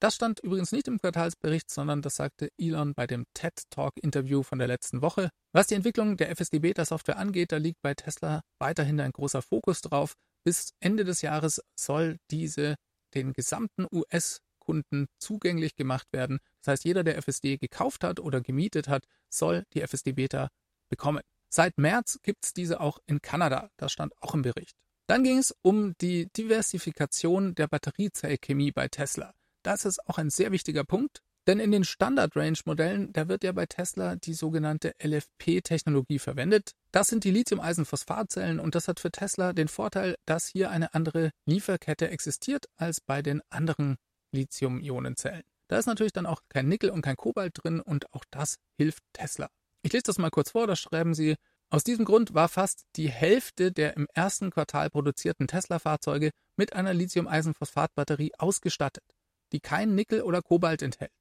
Das 0.01 0.15
stand 0.15 0.39
übrigens 0.39 0.72
nicht 0.72 0.88
im 0.88 0.98
Quartalsbericht, 0.98 1.70
sondern 1.70 2.01
das 2.01 2.15
sagte 2.15 2.50
Elon 2.58 2.94
bei 2.94 3.06
dem 3.06 3.25
TED 3.34 3.63
Talk 3.70 3.94
Interview 4.01 4.44
von 4.44 4.58
der 4.58 4.70
letzten 4.70 5.01
Woche. 5.01 5.29
Was 5.51 5.68
die 5.68 5.75
Entwicklung 5.75 6.15
der 6.15 6.29
FSD 6.34 6.60
Beta 6.60 6.86
Software 6.86 7.18
angeht, 7.18 7.51
da 7.51 7.58
liegt 7.58 7.82
bei 7.82 7.94
Tesla 7.94 8.41
weiterhin 8.60 9.01
ein 9.01 9.12
großer 9.12 9.41
Fokus 9.41 9.82
drauf. 9.82 10.13
Bis 10.46 10.72
Ende 10.79 11.03
des 11.03 11.22
Jahres 11.22 11.62
soll 11.77 12.18
diese 12.32 12.75
den 13.13 13.34
gesamten 13.34 13.88
US-Kunden 13.91 15.08
zugänglich 15.20 15.75
gemacht 15.75 16.08
werden. 16.13 16.39
Das 16.62 16.74
heißt, 16.74 16.86
jeder, 16.86 17.03
der 17.03 17.18
FSD 17.22 17.58
gekauft 17.58 18.06
hat 18.06 18.22
oder 18.22 18.39
gemietet 18.39 18.88
hat, 18.88 19.03
soll 19.29 19.65
die 19.74 19.82
FSD 19.82 20.13
Beta 20.13 20.48
bekommen. 20.89 21.24
Seit 21.51 21.77
März 21.77 22.20
gibt 22.24 22.46
es 22.46 22.53
diese 22.53 22.79
auch 22.79 23.00
in 23.06 23.22
Kanada. 23.22 23.70
Das 23.75 23.91
stand 23.91 24.13
auch 24.22 24.34
im 24.34 24.44
Bericht. 24.44 24.75
Dann 25.08 25.24
ging 25.24 25.39
es 25.39 25.53
um 25.62 25.94
die 26.00 26.27
Diversifikation 26.38 27.56
der 27.56 27.68
Batteriezellchemie 27.68 28.72
bei 28.72 28.88
Tesla. 28.88 29.34
Das 29.63 29.85
ist 29.85 29.99
auch 30.07 30.17
ein 30.17 30.29
sehr 30.29 30.51
wichtiger 30.51 30.83
Punkt, 30.83 31.21
denn 31.47 31.59
in 31.59 31.71
den 31.71 31.83
Standard-Range-Modellen, 31.83 33.11
da 33.11 33.27
wird 33.27 33.43
ja 33.43 33.51
bei 33.51 33.65
Tesla 33.65 34.15
die 34.15 34.33
sogenannte 34.33 34.93
LFP-Technologie 35.03 36.19
verwendet. 36.19 36.73
Das 36.91 37.07
sind 37.07 37.23
die 37.23 37.31
Lithium-Eisenphosphat-Zellen 37.31 38.59
und 38.59 38.75
das 38.75 38.87
hat 38.87 38.99
für 38.99 39.11
Tesla 39.11 39.53
den 39.53 39.67
Vorteil, 39.67 40.15
dass 40.25 40.47
hier 40.47 40.69
eine 40.69 40.93
andere 40.93 41.31
Lieferkette 41.45 42.09
existiert 42.09 42.65
als 42.77 43.01
bei 43.01 43.21
den 43.21 43.41
anderen 43.49 43.97
Lithium-Ionen-Zellen. 44.31 45.43
Da 45.67 45.77
ist 45.77 45.85
natürlich 45.85 46.13
dann 46.13 46.25
auch 46.25 46.41
kein 46.49 46.67
Nickel 46.67 46.89
und 46.89 47.01
kein 47.01 47.15
Kobalt 47.15 47.53
drin 47.55 47.79
und 47.79 48.13
auch 48.13 48.25
das 48.31 48.55
hilft 48.77 49.03
Tesla. 49.13 49.49
Ich 49.81 49.93
lese 49.93 50.03
das 50.03 50.17
mal 50.17 50.29
kurz 50.29 50.51
vor, 50.51 50.67
da 50.67 50.75
schreiben 50.75 51.13
sie, 51.13 51.35
aus 51.71 51.83
diesem 51.83 52.03
Grund 52.05 52.33
war 52.33 52.49
fast 52.49 52.85
die 52.95 53.09
Hälfte 53.09 53.71
der 53.71 53.95
im 53.95 54.07
ersten 54.13 54.49
Quartal 54.49 54.89
produzierten 54.89 55.47
Tesla-Fahrzeuge 55.47 56.31
mit 56.57 56.73
einer 56.73 56.95
Lithium-Eisenphosphat-Batterie 56.95 58.31
ausgestattet, 58.39 59.03
die 59.51 59.60
kein 59.60 59.96
Nickel 59.96 60.22
oder 60.22 60.41
Kobalt 60.41 60.82
enthält. 60.82 61.12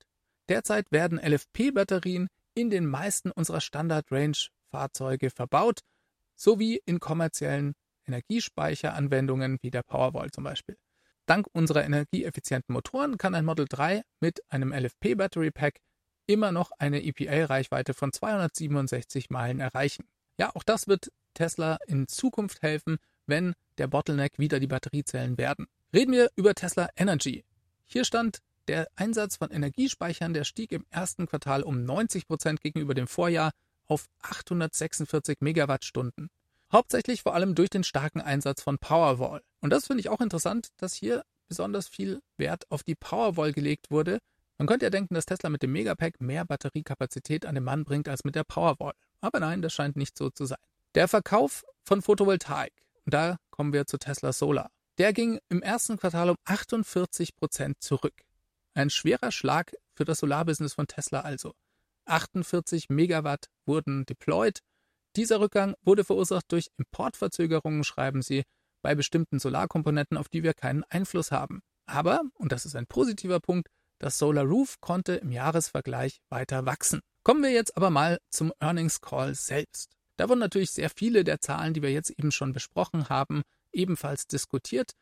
Derzeit 0.49 0.91
werden 0.91 1.19
LFP-Batterien 1.19 2.29
in 2.55 2.71
den 2.71 2.87
meisten 2.87 3.31
unserer 3.31 3.61
Standard-Range-Fahrzeuge 3.61 5.31
verbaut, 5.31 5.81
sowie 6.35 6.81
in 6.85 7.01
kommerziellen 7.01 7.75
Energiespeicheranwendungen 8.07 9.59
wie 9.61 9.71
der 9.71 9.83
Powerwall 9.83 10.31
zum 10.31 10.45
Beispiel. 10.45 10.77
Dank 11.27 11.47
unserer 11.53 11.85
energieeffizienten 11.85 12.73
Motoren 12.73 13.19
kann 13.19 13.35
ein 13.35 13.45
Model 13.45 13.67
3 13.69 14.03
mit 14.21 14.41
einem 14.49 14.73
LFP 14.73 15.15
Battery 15.15 15.51
Pack 15.51 15.81
immer 16.27 16.53
noch 16.53 16.71
eine 16.79 17.03
EPA-Reichweite 17.03 17.93
von 17.93 18.13
267 18.13 19.29
Meilen 19.31 19.61
erreichen. 19.61 20.07
Ja, 20.39 20.55
auch 20.55 20.63
das 20.63 20.89
wird 20.89 21.13
Tesla 21.35 21.79
in 21.87 22.09
Zukunft 22.09 22.63
helfen, 22.63 22.99
wenn 23.27 23.55
der 23.77 23.89
Bottleneck 23.89 24.39
wieder 24.39 24.59
die 24.59 24.67
Batteriezellen 24.67 25.37
werden. 25.37 25.67
Reden 25.95 26.13
wir 26.13 26.31
über 26.35 26.55
Tesla 26.55 26.89
Energy. 26.97 27.45
Hier 27.90 28.04
stand 28.04 28.40
der 28.68 28.87
Einsatz 28.97 29.37
von 29.37 29.50
Energiespeichern, 29.50 30.35
der 30.35 30.45
stieg 30.45 30.73
im 30.73 30.85
ersten 30.90 31.26
Quartal 31.26 31.62
um 31.62 31.85
90 31.85 32.26
Prozent 32.26 32.61
gegenüber 32.61 32.92
dem 32.92 33.07
Vorjahr 33.07 33.50
auf 33.87 34.07
846 34.21 35.38
Megawattstunden. 35.40 36.28
Hauptsächlich 36.71 37.23
vor 37.23 37.35
allem 37.35 37.54
durch 37.54 37.71
den 37.71 37.85
starken 37.85 38.21
Einsatz 38.21 38.62
von 38.62 38.78
Powerwall. 38.78 39.40
Und 39.61 39.71
das 39.71 39.87
finde 39.87 40.02
ich 40.02 40.11
auch 40.11 40.21
interessant, 40.21 40.68
dass 40.76 40.92
hier 40.92 41.25
besonders 41.49 41.88
viel 41.88 42.21
Wert 42.37 42.71
auf 42.71 42.83
die 42.83 42.95
Powerwall 42.95 43.54
gelegt 43.54 43.90
wurde. 43.90 44.18
Man 44.59 44.66
könnte 44.66 44.85
ja 44.85 44.90
denken, 44.90 45.14
dass 45.14 45.25
Tesla 45.25 45.49
mit 45.49 45.62
dem 45.62 45.73
Megapack 45.73 46.21
mehr 46.21 46.45
Batteriekapazität 46.45 47.47
an 47.47 47.54
den 47.54 47.64
Mann 47.64 47.85
bringt 47.85 48.07
als 48.07 48.23
mit 48.23 48.35
der 48.35 48.45
Powerwall. 48.45 48.92
Aber 49.23 49.40
nein, 49.40 49.62
das 49.62 49.73
scheint 49.73 49.97
nicht 49.97 50.18
so 50.18 50.28
zu 50.28 50.45
sein. 50.45 50.59
Der 50.95 51.09
Verkauf 51.09 51.64
von 51.85 52.02
Photovoltaik, 52.02 52.73
und 53.07 53.14
da 53.14 53.38
kommen 53.49 53.73
wir 53.73 53.87
zu 53.87 53.97
Tesla 53.97 54.35
Solar, 54.35 54.71
der 54.99 55.12
ging 55.12 55.38
im 55.49 55.62
ersten 55.62 55.97
Quartal 55.97 56.31
um 56.31 56.37
48 56.45 57.35
Prozent 57.37 57.81
zurück. 57.81 58.25
Ein 58.75 58.90
schwerer 58.90 59.33
Schlag 59.33 59.75
für 59.95 60.05
das 60.05 60.19
Solarbusiness 60.19 60.75
von 60.75 60.87
Tesla 60.87 61.21
also. 61.21 61.55
48 62.05 62.88
Megawatt 62.88 63.47
wurden 63.67 64.05
deployed 64.07 64.61
dieser 65.17 65.40
Rückgang 65.40 65.75
wurde 65.83 66.05
verursacht 66.05 66.45
durch 66.52 66.71
Importverzögerungen, 66.76 67.83
schreiben 67.83 68.23
sie, 68.23 68.45
bei 68.83 68.95
bestimmten 68.95 69.40
Solarkomponenten, 69.40 70.17
auf 70.17 70.28
die 70.28 70.45
wir 70.45 70.55
keinen 70.55 70.85
Einfluss 70.85 71.33
haben. 71.33 71.61
Aber, 71.87 72.23
und 72.35 72.52
das 72.52 72.67
ist 72.67 72.76
ein 72.76 72.87
positiver 72.87 73.40
Punkt, 73.40 73.69
das 73.99 74.19
Solar 74.19 74.45
Roof 74.45 74.76
konnte 74.81 75.14
im 75.14 75.33
Jahresvergleich 75.33 76.21
weiter 76.28 76.67
wachsen. 76.67 77.00
Kommen 77.25 77.43
wir 77.43 77.50
jetzt 77.50 77.76
aber 77.76 77.90
mal 77.90 78.19
zum 78.31 78.52
Earnings 78.61 79.00
Call 79.00 79.35
selbst. 79.35 79.90
Da 80.17 80.28
wurden 80.28 80.38
natürlich 80.38 80.71
sehr 80.71 80.90
viele 80.90 81.25
der 81.25 81.40
Zahlen, 81.40 81.75
die 81.75 81.83
wir 81.83 81.90
jetzt 81.90 82.11
eben 82.11 82.31
schon 82.31 82.52
besprochen 82.52 83.09
haben, 83.09 83.43
ebenfalls 83.73 84.27
diskutiert. 84.27 84.93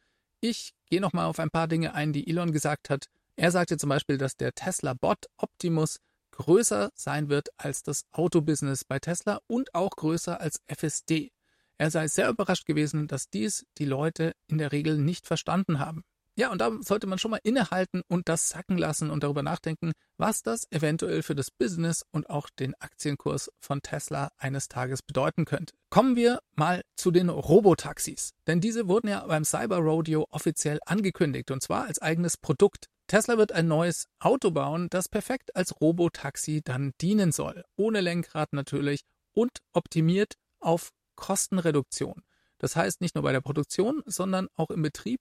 Ich 0.40 0.74
gehe 0.90 1.00
nochmal 1.00 1.26
auf 1.26 1.38
ein 1.38 1.50
paar 1.50 1.68
Dinge 1.68 1.94
ein, 1.94 2.12
die 2.12 2.28
Elon 2.28 2.52
gesagt 2.52 2.90
hat. 2.90 3.06
Er 3.36 3.50
sagte 3.50 3.76
zum 3.76 3.88
Beispiel, 3.88 4.18
dass 4.18 4.36
der 4.36 4.54
Tesla-Bot 4.54 5.26
Optimus 5.36 5.98
größer 6.32 6.90
sein 6.94 7.28
wird 7.28 7.48
als 7.56 7.82
das 7.82 8.04
Autobusiness 8.12 8.84
bei 8.84 8.98
Tesla 8.98 9.40
und 9.46 9.74
auch 9.74 9.90
größer 9.90 10.40
als 10.40 10.60
FSD. 10.66 11.32
Er 11.78 11.90
sei 11.90 12.08
sehr 12.08 12.28
überrascht 12.28 12.66
gewesen, 12.66 13.06
dass 13.06 13.28
dies 13.28 13.66
die 13.78 13.84
Leute 13.84 14.34
in 14.46 14.58
der 14.58 14.72
Regel 14.72 14.98
nicht 14.98 15.26
verstanden 15.26 15.78
haben. 15.78 16.04
Ja, 16.38 16.52
und 16.52 16.60
da 16.60 16.70
sollte 16.80 17.06
man 17.06 17.18
schon 17.18 17.30
mal 17.30 17.40
innehalten 17.42 18.02
und 18.08 18.28
das 18.28 18.50
sacken 18.50 18.76
lassen 18.76 19.08
und 19.08 19.22
darüber 19.22 19.42
nachdenken, 19.42 19.92
was 20.18 20.42
das 20.42 20.70
eventuell 20.70 21.22
für 21.22 21.34
das 21.34 21.50
Business 21.50 22.04
und 22.12 22.28
auch 22.28 22.50
den 22.50 22.74
Aktienkurs 22.74 23.50
von 23.58 23.80
Tesla 23.80 24.28
eines 24.36 24.68
Tages 24.68 25.00
bedeuten 25.00 25.46
könnte. 25.46 25.74
Kommen 25.88 26.14
wir 26.14 26.40
mal 26.54 26.82
zu 26.94 27.10
den 27.10 27.30
Robotaxis, 27.30 28.32
denn 28.46 28.60
diese 28.60 28.86
wurden 28.86 29.08
ja 29.08 29.26
beim 29.26 29.46
Cyber 29.46 29.78
Rodeo 29.78 30.26
offiziell 30.30 30.78
angekündigt 30.84 31.50
und 31.50 31.62
zwar 31.62 31.86
als 31.86 32.02
eigenes 32.02 32.36
Produkt. 32.36 32.84
Tesla 33.06 33.38
wird 33.38 33.52
ein 33.52 33.66
neues 33.66 34.04
Auto 34.18 34.50
bauen, 34.50 34.88
das 34.90 35.08
perfekt 35.08 35.56
als 35.56 35.80
Robotaxi 35.80 36.60
dann 36.62 36.92
dienen 37.00 37.32
soll. 37.32 37.64
Ohne 37.76 38.02
Lenkrad 38.02 38.52
natürlich 38.52 39.00
und 39.32 39.60
optimiert 39.72 40.34
auf 40.60 40.90
Kostenreduktion. 41.14 42.24
Das 42.58 42.76
heißt, 42.76 43.00
nicht 43.00 43.14
nur 43.14 43.24
bei 43.24 43.32
der 43.32 43.40
Produktion, 43.40 44.02
sondern 44.04 44.48
auch 44.54 44.70
im 44.70 44.82
Betrieb 44.82 45.20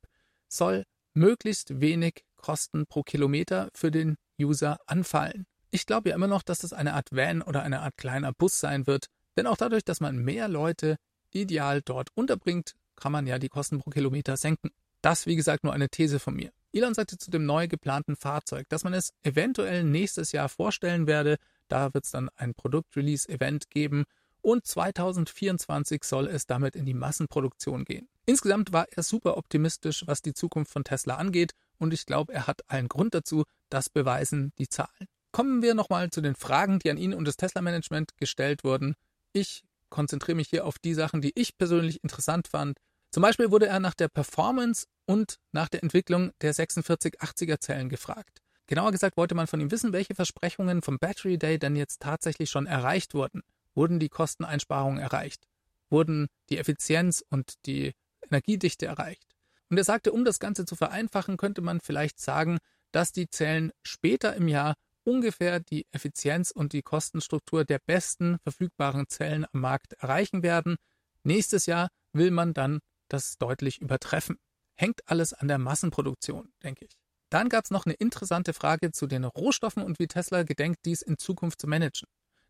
soll 0.49 0.83
möglichst 1.15 1.81
wenig 1.81 2.25
Kosten 2.35 2.85
pro 2.85 3.03
Kilometer 3.03 3.69
für 3.73 3.89
den 3.89 4.17
User 4.39 4.77
anfallen. 4.85 5.45
Ich 5.71 5.85
glaube 5.85 6.09
ja 6.09 6.15
immer 6.15 6.27
noch, 6.27 6.43
dass 6.43 6.59
das 6.59 6.73
eine 6.73 6.93
Art 6.93 7.11
Van 7.11 7.41
oder 7.41 7.63
eine 7.63 7.81
Art 7.81 7.97
kleiner 7.97 8.33
Bus 8.33 8.59
sein 8.59 8.85
wird, 8.87 9.07
denn 9.35 9.47
auch 9.47 9.57
dadurch, 9.57 9.83
dass 9.83 9.99
man 9.99 10.17
mehr 10.17 10.47
Leute 10.47 10.97
ideal 11.31 11.81
dort 11.81 12.09
unterbringt, 12.13 12.75
kann 12.95 13.11
man 13.11 13.27
ja 13.27 13.39
die 13.39 13.49
Kosten 13.49 13.79
pro 13.79 13.89
Kilometer 13.89 14.37
senken. 14.37 14.69
Das, 15.01 15.25
wie 15.25 15.35
gesagt, 15.35 15.63
nur 15.63 15.73
eine 15.73 15.89
These 15.89 16.19
von 16.19 16.35
mir. 16.35 16.51
Elon 16.71 16.93
sagte 16.93 17.17
zu 17.17 17.31
dem 17.31 17.45
neu 17.45 17.67
geplanten 17.67 18.15
Fahrzeug, 18.15 18.67
dass 18.69 18.83
man 18.83 18.93
es 18.93 19.13
eventuell 19.23 19.83
nächstes 19.83 20.31
Jahr 20.31 20.49
vorstellen 20.49 21.07
werde. 21.07 21.37
Da 21.67 21.93
wird 21.93 22.05
es 22.05 22.11
dann 22.11 22.29
ein 22.35 22.53
Produktrelease-Event 22.53 23.69
geben 23.69 24.05
und 24.45 24.65
2024 24.65 26.03
soll 26.03 26.27
es 26.27 26.45
damit 26.45 26.75
in 26.75 26.85
die 26.85 26.93
Massenproduktion 26.93 27.83
gehen. 27.83 28.07
Insgesamt 28.27 28.71
war 28.71 28.87
er 28.91 29.01
super 29.01 29.37
optimistisch, 29.37 30.03
was 30.05 30.21
die 30.21 30.33
Zukunft 30.33 30.71
von 30.71 30.83
Tesla 30.83 31.15
angeht 31.15 31.53
und 31.79 31.93
ich 31.93 32.05
glaube, 32.05 32.31
er 32.31 32.45
hat 32.45 32.61
allen 32.67 32.87
Grund 32.87 33.15
dazu, 33.15 33.43
das 33.69 33.89
beweisen 33.89 34.53
die 34.59 34.69
Zahlen. 34.69 35.07
Kommen 35.31 35.63
wir 35.63 35.73
nochmal 35.73 36.11
zu 36.11 36.21
den 36.21 36.35
Fragen, 36.35 36.79
die 36.79 36.91
an 36.91 36.97
ihn 36.97 37.13
und 37.13 37.25
das 37.25 37.37
Tesla-Management 37.37 38.17
gestellt 38.17 38.63
wurden. 38.63 38.95
Ich 39.33 39.63
konzentriere 39.89 40.35
mich 40.35 40.49
hier 40.49 40.65
auf 40.65 40.77
die 40.77 40.93
Sachen, 40.93 41.21
die 41.21 41.33
ich 41.35 41.57
persönlich 41.57 42.03
interessant 42.03 42.47
fand. 42.47 42.77
Zum 43.11 43.21
Beispiel 43.21 43.49
wurde 43.49 43.65
er 43.65 43.79
nach 43.79 43.95
der 43.95 44.09
Performance 44.09 44.85
und 45.07 45.37
nach 45.51 45.69
der 45.69 45.81
Entwicklung 45.81 46.31
der 46.41 46.53
4680er 46.53 47.59
Zellen 47.59 47.89
gefragt. 47.89 48.41
Genauer 48.67 48.91
gesagt 48.91 49.17
wollte 49.17 49.35
man 49.35 49.47
von 49.47 49.59
ihm 49.59 49.71
wissen, 49.71 49.91
welche 49.91 50.15
Versprechungen 50.15 50.81
vom 50.81 50.99
Battery 50.99 51.37
Day 51.37 51.57
denn 51.57 51.75
jetzt 51.75 52.01
tatsächlich 52.01 52.49
schon 52.49 52.65
erreicht 52.67 53.13
wurden. 53.13 53.41
Wurden 53.75 53.99
die 53.99 54.09
Kosteneinsparungen 54.09 54.99
erreicht? 54.99 55.47
Wurden 55.89 56.27
die 56.49 56.57
Effizienz 56.57 57.23
und 57.29 57.65
die 57.65 57.93
Energiedichte 58.21 58.87
erreicht? 58.87 59.35
Und 59.69 59.77
er 59.77 59.83
sagte, 59.83 60.11
um 60.11 60.25
das 60.25 60.39
Ganze 60.39 60.65
zu 60.65 60.75
vereinfachen, 60.75 61.37
könnte 61.37 61.61
man 61.61 61.81
vielleicht 61.81 62.19
sagen, 62.19 62.57
dass 62.91 63.11
die 63.11 63.29
Zellen 63.29 63.71
später 63.83 64.35
im 64.35 64.47
Jahr 64.47 64.75
ungefähr 65.03 65.59
die 65.59 65.85
Effizienz 65.91 66.51
und 66.51 66.73
die 66.73 66.81
Kostenstruktur 66.81 67.65
der 67.65 67.79
besten 67.79 68.37
verfügbaren 68.43 69.07
Zellen 69.07 69.45
am 69.51 69.61
Markt 69.61 69.93
erreichen 69.93 70.43
werden. 70.43 70.77
Nächstes 71.23 71.65
Jahr 71.65 71.89
will 72.13 72.31
man 72.31 72.53
dann 72.53 72.79
das 73.09 73.37
deutlich 73.37 73.81
übertreffen. 73.81 74.37
Hängt 74.75 75.07
alles 75.07 75.33
an 75.33 75.47
der 75.47 75.57
Massenproduktion, 75.57 76.51
denke 76.63 76.85
ich. 76.85 76.97
Dann 77.29 77.49
gab 77.49 77.65
es 77.65 77.71
noch 77.71 77.85
eine 77.85 77.95
interessante 77.95 78.53
Frage 78.53 78.91
zu 78.91 79.07
den 79.07 79.23
Rohstoffen 79.23 79.83
und 79.83 79.99
wie 79.99 80.07
Tesla 80.07 80.43
gedenkt, 80.43 80.85
dies 80.85 81.01
in 81.01 81.17
Zukunft 81.17 81.61
zu 81.61 81.67
managen. 81.67 82.07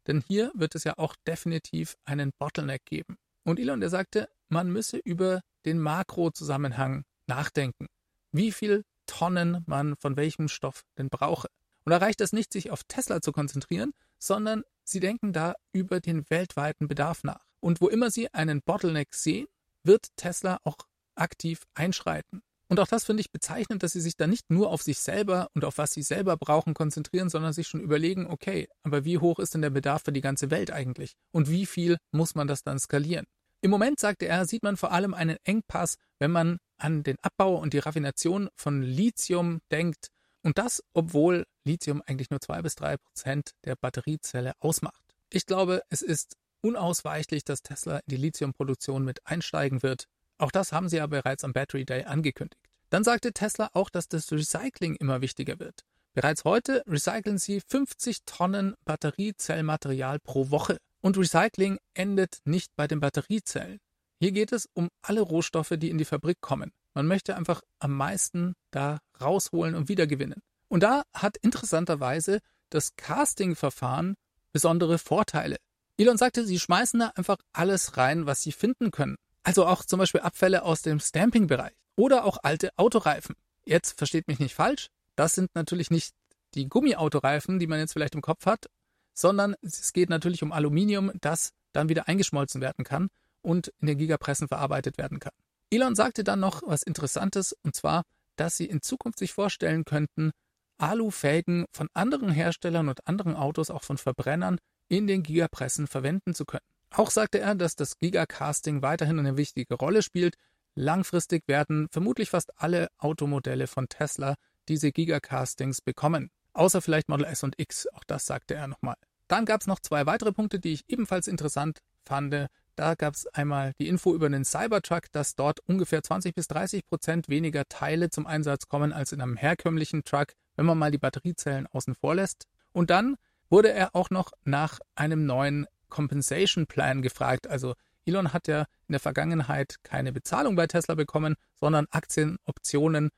Denn 0.07 0.23
hier 0.27 0.51
wird 0.53 0.75
es 0.75 0.83
ja 0.83 0.97
auch 0.97 1.15
definitiv 1.27 1.95
einen 2.05 2.31
Bottleneck 2.37 2.85
geben. 2.85 3.17
Und 3.43 3.59
Elon, 3.59 3.79
der 3.79 3.89
sagte, 3.89 4.29
man 4.49 4.71
müsse 4.71 4.97
über 4.97 5.41
den 5.65 5.79
Makrozusammenhang 5.79 7.03
nachdenken. 7.27 7.87
Wie 8.31 8.51
viel 8.51 8.83
Tonnen 9.05 9.63
man 9.67 9.95
von 9.97 10.17
welchem 10.17 10.47
Stoff 10.47 10.83
denn 10.97 11.09
brauche. 11.09 11.47
Und 11.83 11.91
da 11.91 11.97
reicht 11.97 12.21
es 12.21 12.33
nicht, 12.33 12.51
sich 12.51 12.71
auf 12.71 12.83
Tesla 12.83 13.21
zu 13.21 13.31
konzentrieren, 13.31 13.91
sondern 14.17 14.63
sie 14.83 14.99
denken 14.99 15.33
da 15.33 15.55
über 15.71 15.99
den 15.99 16.29
weltweiten 16.29 16.87
Bedarf 16.87 17.23
nach. 17.23 17.45
Und 17.59 17.81
wo 17.81 17.87
immer 17.87 18.09
sie 18.11 18.33
einen 18.33 18.61
Bottleneck 18.61 19.13
sehen, 19.13 19.47
wird 19.83 20.07
Tesla 20.15 20.59
auch 20.63 20.77
aktiv 21.15 21.63
einschreiten. 21.73 22.41
Und 22.75 22.81
auch 22.81 22.87
das 22.87 23.05
finde 23.05 23.21
ich 23.21 23.31
bezeichnend, 23.31 23.83
dass 23.83 23.93
sie 23.93 24.01
sich 24.01 24.17
da 24.17 24.27
nicht 24.27 24.51
nur 24.51 24.69
auf 24.69 24.81
sich 24.81 24.99
selber 24.99 25.47
und 25.53 25.63
auf 25.63 25.77
was 25.77 25.93
sie 25.93 26.01
selber 26.01 26.35
brauchen 26.35 26.73
konzentrieren, 26.73 27.29
sondern 27.29 27.53
sich 27.53 27.69
schon 27.69 27.79
überlegen, 27.79 28.27
okay, 28.27 28.67
aber 28.83 29.05
wie 29.05 29.17
hoch 29.17 29.39
ist 29.39 29.53
denn 29.53 29.61
der 29.61 29.69
Bedarf 29.69 30.03
für 30.03 30.11
die 30.11 30.19
ganze 30.19 30.51
Welt 30.51 30.71
eigentlich? 30.71 31.13
Und 31.31 31.49
wie 31.49 31.65
viel 31.65 31.95
muss 32.11 32.35
man 32.35 32.49
das 32.49 32.63
dann 32.63 32.77
skalieren? 32.77 33.27
Im 33.61 33.71
Moment, 33.71 34.01
sagte 34.01 34.27
er, 34.27 34.45
sieht 34.45 34.61
man 34.61 34.75
vor 34.75 34.91
allem 34.91 35.13
einen 35.13 35.37
Engpass, 35.45 35.95
wenn 36.19 36.31
man 36.31 36.57
an 36.75 37.03
den 37.03 37.15
Abbau 37.21 37.55
und 37.55 37.73
die 37.73 37.79
Raffination 37.79 38.49
von 38.57 38.83
Lithium 38.83 39.61
denkt. 39.71 40.09
Und 40.43 40.57
das, 40.57 40.83
obwohl 40.91 41.45
Lithium 41.63 42.01
eigentlich 42.05 42.29
nur 42.29 42.41
zwei 42.41 42.61
bis 42.61 42.75
drei 42.75 42.97
Prozent 42.97 43.51
der 43.63 43.77
Batteriezelle 43.77 44.51
ausmacht. 44.59 45.01
Ich 45.29 45.45
glaube, 45.45 45.81
es 45.87 46.01
ist 46.01 46.35
unausweichlich, 46.59 47.45
dass 47.45 47.61
Tesla 47.61 47.99
in 47.99 48.09
die 48.09 48.17
Lithiumproduktion 48.17 49.05
mit 49.05 49.25
einsteigen 49.25 49.81
wird. 49.81 50.07
Auch 50.37 50.51
das 50.51 50.73
haben 50.73 50.89
sie 50.89 50.97
ja 50.97 51.07
bereits 51.07 51.45
am 51.45 51.53
Battery 51.53 51.85
Day 51.85 52.03
angekündigt. 52.03 52.64
Dann 52.95 53.03
sagte 53.03 53.33
Tesla 53.33 53.71
auch, 53.73 53.89
dass 53.89 54.07
das 54.07 54.31
Recycling 54.31 54.95
immer 54.95 55.19
wichtiger 55.19 55.59
wird. 55.59 55.83
Bereits 56.13 56.45
heute 56.45 56.81
recyceln 56.87 57.37
sie 57.37 57.59
50 57.59 58.19
Tonnen 58.25 58.73
Batteriezellmaterial 58.85 60.19
pro 60.19 60.49
Woche. 60.49 60.77
Und 61.01 61.17
Recycling 61.17 61.77
endet 61.93 62.37
nicht 62.45 62.73
bei 62.77 62.87
den 62.87 63.01
Batteriezellen. 63.01 63.79
Hier 64.21 64.31
geht 64.31 64.53
es 64.53 64.69
um 64.71 64.87
alle 65.01 65.19
Rohstoffe, 65.19 65.73
die 65.75 65.89
in 65.89 65.97
die 65.97 66.05
Fabrik 66.05 66.39
kommen. 66.39 66.71
Man 66.93 67.05
möchte 67.05 67.35
einfach 67.35 67.59
am 67.79 67.91
meisten 67.97 68.53
da 68.71 68.99
rausholen 69.19 69.75
und 69.75 69.89
wiedergewinnen. 69.89 70.41
Und 70.69 70.81
da 70.81 71.03
hat 71.13 71.35
interessanterweise 71.41 72.39
das 72.69 72.95
Casting-Verfahren 72.95 74.15
besondere 74.53 74.99
Vorteile. 74.99 75.57
Elon 75.97 76.17
sagte, 76.17 76.45
sie 76.45 76.61
schmeißen 76.61 77.01
da 77.01 77.11
einfach 77.15 77.39
alles 77.51 77.97
rein, 77.97 78.25
was 78.25 78.41
sie 78.41 78.53
finden 78.53 78.91
können. 78.91 79.17
Also 79.43 79.65
auch 79.65 79.83
zum 79.83 79.99
Beispiel 79.99 80.21
Abfälle 80.21 80.63
aus 80.63 80.81
dem 80.81 81.01
Stamping-Bereich 81.01 81.75
oder 81.95 82.25
auch 82.25 82.37
alte 82.43 82.71
Autoreifen. 82.77 83.35
Jetzt 83.65 83.97
versteht 83.97 84.27
mich 84.27 84.39
nicht 84.39 84.55
falsch, 84.55 84.89
das 85.15 85.33
sind 85.33 85.53
natürlich 85.55 85.91
nicht 85.91 86.13
die 86.53 86.67
Gummiautoreifen, 86.67 87.59
die 87.59 87.67
man 87.67 87.79
jetzt 87.79 87.93
vielleicht 87.93 88.15
im 88.15 88.21
Kopf 88.21 88.45
hat, 88.45 88.67
sondern 89.13 89.55
es 89.61 89.93
geht 89.93 90.09
natürlich 90.09 90.43
um 90.43 90.51
Aluminium, 90.51 91.11
das 91.21 91.51
dann 91.73 91.89
wieder 91.89 92.07
eingeschmolzen 92.07 92.61
werden 92.61 92.85
kann 92.85 93.09
und 93.41 93.71
in 93.79 93.87
den 93.87 93.97
Gigapressen 93.97 94.47
verarbeitet 94.47 94.97
werden 94.97 95.19
kann. 95.19 95.33
Elon 95.69 95.95
sagte 95.95 96.23
dann 96.23 96.39
noch 96.39 96.63
was 96.65 96.83
Interessantes, 96.83 97.55
und 97.63 97.75
zwar, 97.75 98.03
dass 98.35 98.57
sie 98.57 98.65
in 98.65 98.81
Zukunft 98.81 99.19
sich 99.19 99.33
vorstellen 99.33 99.85
könnten, 99.85 100.31
Alufelgen 100.77 101.65
von 101.71 101.87
anderen 101.93 102.29
Herstellern 102.29 102.89
und 102.89 103.07
anderen 103.07 103.35
Autos, 103.35 103.69
auch 103.69 103.83
von 103.83 103.97
Verbrennern, 103.97 104.57
in 104.87 105.07
den 105.07 105.23
Gigapressen 105.23 105.87
verwenden 105.87 106.33
zu 106.33 106.45
können. 106.45 106.65
Auch 106.91 107.11
sagte 107.11 107.39
er, 107.39 107.55
dass 107.55 107.75
das 107.75 107.97
Gigacasting 107.99 108.81
weiterhin 108.81 109.19
eine 109.19 109.37
wichtige 109.37 109.75
Rolle 109.75 110.01
spielt. 110.01 110.35
Langfristig 110.75 111.47
werden 111.47 111.87
vermutlich 111.89 112.29
fast 112.29 112.51
alle 112.61 112.89
Automodelle 112.97 113.67
von 113.67 113.87
Tesla 113.87 114.35
diese 114.67 114.91
Gigacastings 114.91 115.81
bekommen. 115.81 116.29
Außer 116.53 116.81
vielleicht 116.81 117.09
Model 117.09 117.25
S 117.25 117.43
und 117.43 117.55
X, 117.57 117.87
auch 117.93 118.03
das 118.03 118.25
sagte 118.25 118.55
er 118.55 118.67
nochmal. 118.67 118.95
Dann 119.27 119.45
gab 119.45 119.61
es 119.61 119.67
noch 119.67 119.79
zwei 119.79 120.05
weitere 120.05 120.31
Punkte, 120.31 120.59
die 120.59 120.73
ich 120.73 120.83
ebenfalls 120.87 121.27
interessant 121.27 121.79
fand. 122.03 122.47
Da 122.75 122.95
gab 122.95 123.13
es 123.13 123.25
einmal 123.27 123.73
die 123.79 123.87
Info 123.87 124.13
über 124.13 124.29
den 124.29 124.45
Cybertruck, 124.45 125.11
dass 125.11 125.35
dort 125.35 125.61
ungefähr 125.61 126.03
20 126.03 126.35
bis 126.35 126.47
30 126.47 126.85
Prozent 126.85 127.29
weniger 127.29 127.63
Teile 127.69 128.09
zum 128.09 128.27
Einsatz 128.27 128.67
kommen 128.67 128.91
als 128.91 129.13
in 129.13 129.21
einem 129.21 129.37
herkömmlichen 129.37 130.03
Truck, 130.03 130.33
wenn 130.55 130.65
man 130.65 130.77
mal 130.77 130.91
die 130.91 130.97
Batteriezellen 130.97 131.67
außen 131.67 131.95
vor 131.95 132.15
lässt. 132.15 132.47
Und 132.73 132.89
dann 132.89 133.15
wurde 133.49 133.71
er 133.71 133.95
auch 133.95 134.09
noch 134.09 134.31
nach 134.43 134.79
einem 134.95 135.25
neuen 135.25 135.67
Compensation 135.89 136.67
Plan 136.67 137.01
gefragt. 137.01 137.47
Also 137.47 137.75
Elon 138.05 138.33
hat 138.33 138.47
ja 138.47 138.61
in 138.87 138.93
der 138.93 138.99
Vergangenheit 138.99 139.77
keine 139.83 140.13
Bezahlung 140.13 140.55
bei 140.55 140.67
Tesla 140.67 140.95
bekommen, 140.95 141.35
sondern 141.55 141.87
Aktienoptionen 141.89 143.09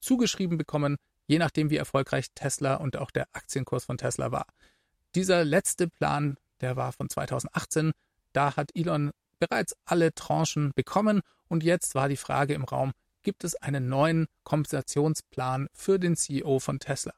zugeschrieben 0.00 0.58
bekommen, 0.58 0.96
je 1.26 1.38
nachdem 1.38 1.70
wie 1.70 1.76
erfolgreich 1.76 2.26
Tesla 2.34 2.74
und 2.74 2.96
auch 2.96 3.10
der 3.10 3.28
Aktienkurs 3.32 3.86
von 3.86 3.98
Tesla 3.98 4.30
war. 4.30 4.46
Dieser 5.14 5.44
letzte 5.44 5.88
Plan, 5.88 6.36
der 6.60 6.76
war 6.76 6.92
von 6.92 7.08
2018, 7.08 7.92
da 8.32 8.56
hat 8.56 8.70
Elon 8.74 9.10
bereits 9.38 9.74
alle 9.84 10.14
Tranchen 10.14 10.72
bekommen 10.74 11.22
und 11.48 11.64
jetzt 11.64 11.94
war 11.94 12.08
die 12.08 12.16
Frage 12.16 12.54
im 12.54 12.64
Raum, 12.64 12.92
gibt 13.22 13.44
es 13.44 13.56
einen 13.56 13.88
neuen 13.88 14.26
Kompensationsplan 14.44 15.68
für 15.72 15.98
den 15.98 16.16
CEO 16.16 16.58
von 16.58 16.78
Tesla? 16.78 17.14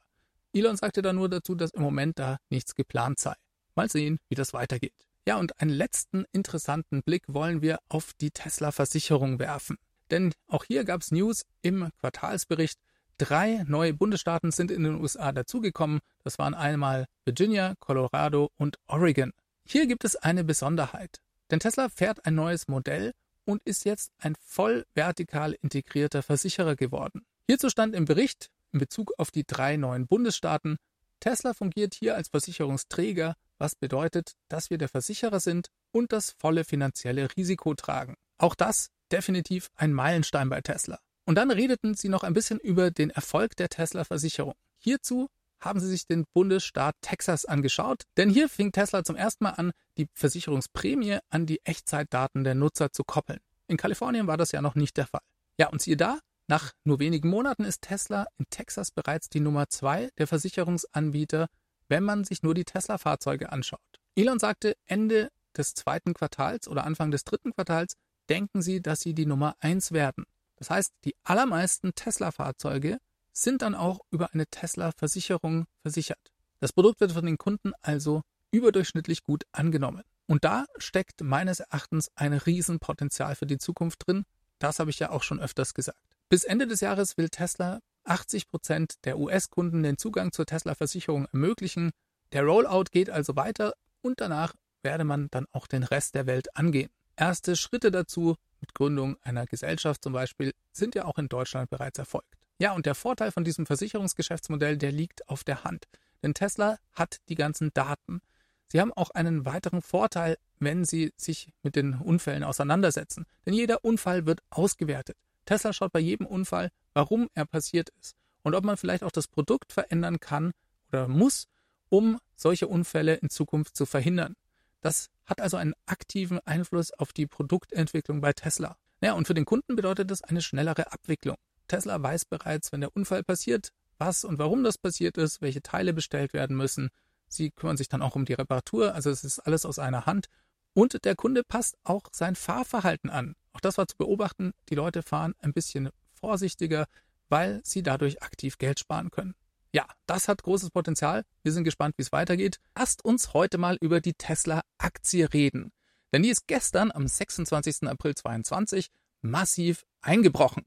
Elon 0.53 0.77
sagte 0.77 1.01
da 1.01 1.13
nur 1.13 1.29
dazu, 1.29 1.53
dass 1.53 1.71
im 1.71 1.81
Moment 1.81 2.17
da 2.17 2.37
nichts 2.49 2.73
geplant 2.73 3.19
sei. 3.19 3.33
Mal 3.75 3.89
sehen, 3.89 4.19
wie 4.27 4.35
das 4.35 4.53
weitergeht. 4.53 5.08
Ja, 5.29 5.37
und 5.37 5.61
einen 5.61 5.69
letzten 5.69 6.25
interessanten 6.31 7.03
Blick 7.03 7.21
wollen 7.27 7.61
wir 7.61 7.77
auf 7.87 8.13
die 8.19 8.31
Tesla-Versicherung 8.31 9.37
werfen. 9.37 9.77
Denn 10.09 10.33
auch 10.47 10.63
hier 10.63 10.83
gab 10.85 11.01
es 11.01 11.11
News 11.11 11.43
im 11.61 11.91
Quartalsbericht. 11.99 12.79
Drei 13.19 13.63
neue 13.67 13.93
Bundesstaaten 13.93 14.51
sind 14.51 14.71
in 14.71 14.81
den 14.81 14.99
USA 14.99 15.31
dazugekommen. 15.31 15.99
Das 16.23 16.39
waren 16.39 16.55
einmal 16.55 17.05
Virginia, 17.25 17.75
Colorado 17.77 18.49
und 18.57 18.79
Oregon. 18.87 19.31
Hier 19.67 19.85
gibt 19.85 20.03
es 20.03 20.15
eine 20.15 20.43
Besonderheit, 20.43 21.19
denn 21.51 21.59
Tesla 21.59 21.89
fährt 21.89 22.25
ein 22.25 22.33
neues 22.33 22.67
Modell 22.67 23.13
und 23.45 23.61
ist 23.65 23.85
jetzt 23.85 24.11
ein 24.17 24.33
voll 24.43 24.87
vertikal 24.95 25.55
integrierter 25.61 26.23
Versicherer 26.23 26.75
geworden. 26.75 27.23
Hierzu 27.45 27.69
stand 27.69 27.93
im 27.93 28.05
Bericht 28.05 28.49
in 28.71 28.79
Bezug 28.79 29.11
auf 29.19 29.29
die 29.29 29.45
drei 29.45 29.77
neuen 29.77 30.07
Bundesstaaten, 30.07 30.79
Tesla 31.19 31.53
fungiert 31.53 31.93
hier 31.93 32.15
als 32.15 32.29
Versicherungsträger, 32.29 33.35
was 33.59 33.75
bedeutet, 33.75 34.33
dass 34.47 34.69
wir 34.69 34.77
der 34.77 34.89
Versicherer 34.89 35.39
sind 35.39 35.67
und 35.91 36.11
das 36.11 36.31
volle 36.31 36.63
finanzielle 36.63 37.27
Risiko 37.37 37.75
tragen. 37.75 38.15
Auch 38.37 38.55
das 38.55 38.89
definitiv 39.11 39.69
ein 39.75 39.93
Meilenstein 39.93 40.49
bei 40.49 40.61
Tesla. 40.61 40.99
Und 41.25 41.35
dann 41.35 41.51
redeten 41.51 41.93
sie 41.93 42.09
noch 42.09 42.23
ein 42.23 42.33
bisschen 42.33 42.59
über 42.59 42.89
den 42.89 43.11
Erfolg 43.11 43.55
der 43.55 43.69
Tesla-Versicherung. 43.69 44.55
Hierzu 44.79 45.29
haben 45.59 45.79
Sie 45.79 45.87
sich 45.87 46.07
den 46.07 46.25
Bundesstaat 46.33 46.95
Texas 47.01 47.45
angeschaut? 47.45 48.03
Denn 48.17 48.29
hier 48.29 48.49
fing 48.49 48.71
Tesla 48.71 49.03
zum 49.03 49.15
ersten 49.15 49.43
Mal 49.43 49.51
an, 49.51 49.71
die 49.97 50.07
Versicherungsprämie 50.13 51.19
an 51.29 51.45
die 51.45 51.59
Echtzeitdaten 51.65 52.43
der 52.43 52.55
Nutzer 52.55 52.91
zu 52.91 53.03
koppeln. 53.03 53.39
In 53.67 53.77
Kalifornien 53.77 54.27
war 54.27 54.37
das 54.37 54.51
ja 54.51 54.61
noch 54.61 54.75
nicht 54.75 54.97
der 54.97 55.05
Fall. 55.05 55.21
Ja, 55.57 55.67
und 55.67 55.81
siehe 55.81 55.97
da, 55.97 56.19
nach 56.47 56.71
nur 56.83 56.99
wenigen 56.99 57.29
Monaten 57.29 57.63
ist 57.65 57.83
Tesla 57.83 58.27
in 58.37 58.45
Texas 58.49 58.91
bereits 58.91 59.29
die 59.29 59.41
Nummer 59.41 59.67
zwei 59.69 60.09
der 60.17 60.27
Versicherungsanbieter, 60.27 61.47
wenn 61.89 62.03
man 62.03 62.23
sich 62.23 62.43
nur 62.43 62.53
die 62.53 62.65
Tesla-Fahrzeuge 62.65 63.51
anschaut. 63.51 63.79
Elon 64.15 64.39
sagte, 64.39 64.77
Ende 64.85 65.29
des 65.57 65.73
zweiten 65.73 66.13
Quartals 66.13 66.67
oder 66.67 66.85
Anfang 66.85 67.11
des 67.11 67.23
dritten 67.23 67.53
Quartals 67.53 67.95
denken 68.29 68.61
sie, 68.61 68.81
dass 68.81 69.01
sie 69.01 69.13
die 69.13 69.25
Nummer 69.25 69.55
eins 69.59 69.91
werden. 69.91 70.25
Das 70.55 70.69
heißt, 70.69 70.93
die 71.05 71.15
allermeisten 71.23 71.95
Tesla-Fahrzeuge 71.95 72.99
sind 73.33 73.61
dann 73.61 73.75
auch 73.75 73.99
über 74.11 74.33
eine 74.33 74.45
Tesla-Versicherung 74.47 75.65
versichert. 75.81 76.31
Das 76.59 76.73
Produkt 76.73 76.99
wird 76.99 77.13
von 77.13 77.25
den 77.25 77.37
Kunden 77.37 77.71
also 77.81 78.21
überdurchschnittlich 78.51 79.23
gut 79.23 79.43
angenommen. 79.51 80.03
Und 80.27 80.43
da 80.43 80.65
steckt 80.77 81.21
meines 81.21 81.59
Erachtens 81.59 82.09
ein 82.15 82.33
Riesenpotenzial 82.33 83.35
für 83.35 83.45
die 83.45 83.57
Zukunft 83.57 84.05
drin. 84.05 84.25
Das 84.59 84.79
habe 84.79 84.91
ich 84.91 84.99
ja 84.99 85.09
auch 85.09 85.23
schon 85.23 85.39
öfters 85.39 85.73
gesagt. 85.73 85.99
Bis 86.27 86.43
Ende 86.43 86.67
des 86.67 86.81
Jahres 86.81 87.17
will 87.17 87.29
Tesla 87.29 87.79
80 88.09 88.47
Prozent 88.47 88.95
der 89.05 89.19
US-Kunden 89.19 89.83
den 89.83 89.97
Zugang 89.97 90.31
zur 90.31 90.45
Tesla-Versicherung 90.45 91.27
ermöglichen. 91.31 91.91
Der 92.31 92.43
Rollout 92.43 92.85
geht 92.91 93.09
also 93.09 93.35
weiter 93.35 93.73
und 94.01 94.21
danach 94.21 94.53
werde 94.81 95.03
man 95.03 95.27
dann 95.31 95.45
auch 95.51 95.67
den 95.67 95.83
Rest 95.83 96.15
der 96.15 96.25
Welt 96.25 96.55
angehen. 96.55 96.89
Erste 97.15 97.55
Schritte 97.55 97.91
dazu, 97.91 98.35
mit 98.61 98.73
Gründung 98.73 99.17
einer 99.21 99.45
Gesellschaft 99.45 100.03
zum 100.03 100.13
Beispiel, 100.13 100.53
sind 100.71 100.95
ja 100.95 101.05
auch 101.05 101.17
in 101.17 101.27
Deutschland 101.27 101.69
bereits 101.69 101.99
erfolgt. 101.99 102.35
Ja, 102.59 102.73
und 102.73 102.85
der 102.85 102.95
Vorteil 102.95 103.31
von 103.31 103.43
diesem 103.43 103.65
Versicherungsgeschäftsmodell, 103.65 104.77
der 104.77 104.91
liegt 104.91 105.27
auf 105.29 105.43
der 105.43 105.63
Hand. 105.63 105.85
Denn 106.23 106.33
Tesla 106.33 106.77
hat 106.93 107.17
die 107.29 107.35
ganzen 107.35 107.71
Daten. 107.73 108.21
Sie 108.67 108.81
haben 108.81 108.93
auch 108.93 109.09
einen 109.11 109.45
weiteren 109.45 109.81
Vorteil, 109.81 110.37
wenn 110.59 110.83
Sie 110.85 111.13
sich 111.15 111.53
mit 111.63 111.75
den 111.75 111.95
Unfällen 111.95 112.43
auseinandersetzen. 112.43 113.25
Denn 113.45 113.53
jeder 113.53 113.83
Unfall 113.83 114.25
wird 114.25 114.41
ausgewertet. 114.49 115.17
Tesla 115.45 115.73
schaut 115.73 115.91
bei 115.91 115.99
jedem 115.99 116.25
Unfall, 116.27 116.69
warum 116.99 117.29
er 117.33 117.45
passiert 117.45 117.91
ist 118.01 118.17
und 118.43 118.55
ob 118.55 118.65
man 118.65 118.75
vielleicht 118.75 119.03
auch 119.03 119.11
das 119.11 119.29
Produkt 119.29 119.71
verändern 119.71 120.19
kann 120.19 120.51
oder 120.89 121.07
muss, 121.07 121.47
um 121.87 122.19
solche 122.35 122.67
Unfälle 122.67 123.15
in 123.15 123.29
Zukunft 123.29 123.77
zu 123.77 123.85
verhindern. 123.85 124.35
Das 124.81 125.07
hat 125.25 125.39
also 125.39 125.55
einen 125.55 125.75
aktiven 125.85 126.39
Einfluss 126.45 126.91
auf 126.91 127.13
die 127.13 127.25
Produktentwicklung 127.25 128.19
bei 128.19 128.33
Tesla. 128.33 128.75
Ja, 129.01 129.13
und 129.13 129.27
für 129.27 129.33
den 129.33 129.45
Kunden 129.45 129.77
bedeutet 129.77 130.11
das 130.11 130.21
eine 130.25 130.41
schnellere 130.41 130.91
Abwicklung. 130.91 131.37
Tesla 131.69 132.03
weiß 132.03 132.25
bereits, 132.25 132.73
wenn 132.73 132.81
der 132.81 132.93
Unfall 132.93 133.23
passiert, 133.23 133.69
was 133.97 134.25
und 134.25 134.37
warum 134.37 134.65
das 134.65 134.77
passiert 134.77 135.17
ist, 135.17 135.41
welche 135.41 135.61
Teile 135.61 135.93
bestellt 135.93 136.33
werden 136.33 136.57
müssen. 136.57 136.89
Sie 137.29 137.49
kümmern 137.49 137.77
sich 137.77 137.87
dann 137.87 138.01
auch 138.01 138.17
um 138.17 138.25
die 138.25 138.33
Reparatur, 138.33 138.93
also 138.93 139.09
es 139.09 139.23
ist 139.23 139.39
alles 139.39 139.65
aus 139.65 139.79
einer 139.79 140.05
Hand. 140.05 140.27
Und 140.73 141.05
der 141.05 141.15
Kunde 141.15 141.45
passt 141.45 141.77
auch 141.85 142.07
sein 142.11 142.35
Fahrverhalten 142.35 143.09
an. 143.09 143.35
Auch 143.53 143.61
das 143.61 143.77
war 143.77 143.87
zu 143.87 143.95
beobachten, 143.95 144.51
die 144.67 144.75
Leute 144.75 145.01
fahren 145.01 145.33
ein 145.39 145.53
bisschen 145.53 145.89
vorsichtiger, 146.19 146.85
weil 147.29 147.61
sie 147.63 147.83
dadurch 147.83 148.21
aktiv 148.21 148.57
Geld 148.57 148.79
sparen 148.79 149.11
können. 149.11 149.35
Ja, 149.71 149.85
das 150.07 150.27
hat 150.27 150.43
großes 150.43 150.71
Potenzial. 150.71 151.25
Wir 151.43 151.51
sind 151.51 151.63
gespannt, 151.63 151.95
wie 151.97 152.01
es 152.01 152.11
weitergeht. 152.11 152.59
Lasst 152.75 153.05
uns 153.05 153.33
heute 153.33 153.57
mal 153.57 153.77
über 153.81 154.01
die 154.01 154.13
Tesla-Aktie 154.13 155.31
reden. 155.31 155.71
Denn 156.11 156.23
die 156.23 156.29
ist 156.29 156.47
gestern 156.47 156.91
am 156.91 157.07
26. 157.07 157.83
April 157.83 158.15
2022 158.15 158.89
massiv 159.21 159.85
eingebrochen 160.01 160.63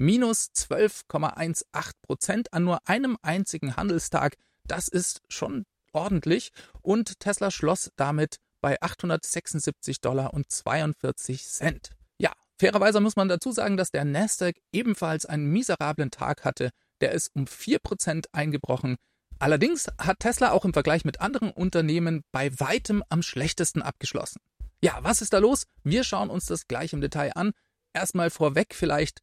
minus 0.00 0.50
12,18 0.56 1.90
Prozent 2.00 2.52
an 2.54 2.64
nur 2.64 2.88
einem 2.88 3.18
einzigen 3.20 3.76
Handelstag. 3.76 4.36
Das 4.64 4.88
ist 4.88 5.20
schon 5.28 5.66
ordentlich 5.92 6.52
und 6.80 7.20
Tesla 7.20 7.50
schloss 7.50 7.90
damit 7.96 8.36
bei 8.62 8.80
876 8.80 10.00
Dollar 10.00 10.32
und 10.32 10.50
42 10.50 11.44
Cent. 11.44 11.90
Fairerweise 12.60 13.00
muss 13.00 13.16
man 13.16 13.30
dazu 13.30 13.52
sagen, 13.52 13.78
dass 13.78 13.90
der 13.90 14.04
Nasdaq 14.04 14.54
ebenfalls 14.70 15.24
einen 15.24 15.46
miserablen 15.46 16.10
Tag 16.10 16.44
hatte. 16.44 16.68
Der 17.00 17.12
ist 17.12 17.30
um 17.34 17.46
4% 17.46 18.26
eingebrochen. 18.32 18.96
Allerdings 19.38 19.86
hat 19.96 20.20
Tesla 20.20 20.50
auch 20.50 20.66
im 20.66 20.74
Vergleich 20.74 21.06
mit 21.06 21.22
anderen 21.22 21.52
Unternehmen 21.52 22.22
bei 22.32 22.52
weitem 22.60 23.02
am 23.08 23.22
schlechtesten 23.22 23.80
abgeschlossen. 23.80 24.42
Ja, 24.82 24.98
was 25.00 25.22
ist 25.22 25.32
da 25.32 25.38
los? 25.38 25.64
Wir 25.84 26.04
schauen 26.04 26.28
uns 26.28 26.44
das 26.44 26.68
gleich 26.68 26.92
im 26.92 27.00
Detail 27.00 27.32
an. 27.34 27.52
Erstmal 27.94 28.28
vorweg 28.28 28.74
vielleicht, 28.74 29.20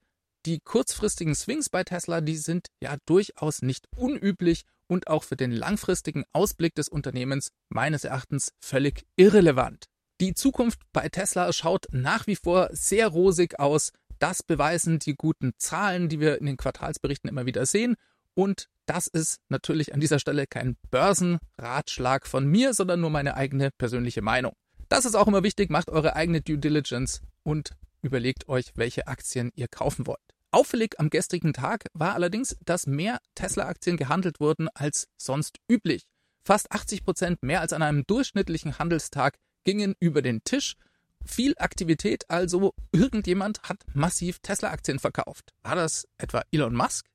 die 0.47 0.60
kurzfristigen 0.60 1.36
Swings 1.36 1.69
bei 1.69 1.84
Tesla, 1.84 2.21
die 2.21 2.38
sind 2.38 2.69
ja 2.82 2.97
durchaus 3.06 3.62
nicht 3.62 3.86
unüblich 3.95 4.63
und 4.88 5.10
auch 5.10 5.23
für 5.23 5.36
den 5.36 5.52
langfristigen 5.52 6.23
Ausblick 6.34 6.73
des 6.73 6.89
Unternehmens 6.89 7.50
meines 7.69 8.04
Erachtens 8.04 8.52
völlig 8.60 9.06
irrelevant. 9.15 9.86
Die 10.19 10.34
Zukunft 10.34 10.80
bei 10.93 11.10
Tesla 11.10 11.53
schaut 11.53 11.86
nach 11.91 12.25
wie 12.25 12.36
vor 12.36 12.69
sehr 12.71 13.08
rosig 13.08 13.60
aus. 13.60 13.91
Das 14.17 14.41
beweisen 14.41 14.97
die 14.97 15.13
guten 15.13 15.53
Zahlen, 15.58 16.10
die 16.10 16.19
wir 16.19 16.39
in 16.39 16.47
den 16.47 16.58
Quartalsberichten 16.58 17.30
immer 17.30 17.45
wieder 17.45 17.67
sehen. 17.67 17.95
Und 18.34 18.67
das 18.88 19.06
ist 19.06 19.41
natürlich 19.49 19.93
an 19.93 19.99
dieser 19.99 20.17
Stelle 20.17 20.47
kein 20.47 20.75
Börsenratschlag 20.89 22.25
von 22.25 22.47
mir, 22.47 22.73
sondern 22.73 23.01
nur 23.01 23.12
meine 23.12 23.36
eigene 23.36 23.69
persönliche 23.71 24.23
Meinung. 24.23 24.53
Das 24.89 25.06
ist 25.06 25.15
auch 25.15 25.27
immer 25.27 25.43
wichtig, 25.43 25.69
macht 25.69 25.89
eure 25.89 26.15
eigene 26.15 26.41
Due 26.41 26.58
Diligence 26.58 27.21
und 27.43 27.71
überlegt 28.01 28.47
euch, 28.47 28.71
welche 28.75 29.08
Aktien 29.08 29.51
ihr 29.53 29.67
kaufen 29.67 30.08
wollt. 30.08 30.19
Auffällig 30.49 30.99
am 30.99 31.10
gestrigen 31.10 31.53
Tag 31.53 31.86
war 31.93 32.15
allerdings, 32.15 32.58
dass 32.65 32.88
mehr 32.88 33.19
Tesla-Aktien 33.36 33.97
gehandelt 33.97 34.39
wurden 34.39 34.69
als 34.73 35.10
sonst 35.17 35.58
üblich. 35.69 36.08
Fast 36.43 36.71
80 36.71 37.03
Prozent 37.03 37.43
mehr 37.43 37.62
als 37.62 37.73
an 37.73 37.84
einem 37.84 38.08
durchschnittlichen 38.08 38.80
Handelstag 38.80 39.38
gingen 39.67 39.95
über 39.99 40.21
den 40.21 40.45
Tisch. 40.45 40.77
Viel 41.25 41.53
Aktivität, 41.58 42.30
also 42.30 42.73
irgendjemand 42.93 43.62
hat 43.63 43.84
massiv 43.93 44.39
Tesla-Aktien 44.39 44.97
verkauft. 44.97 45.53
War 45.62 45.75
das 45.75 46.08
etwa 46.17 46.41
Elon 46.51 46.73
Musk? 46.73 47.06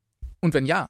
Und 0.40 0.52
wenn 0.52 0.66
ja, 0.66 0.88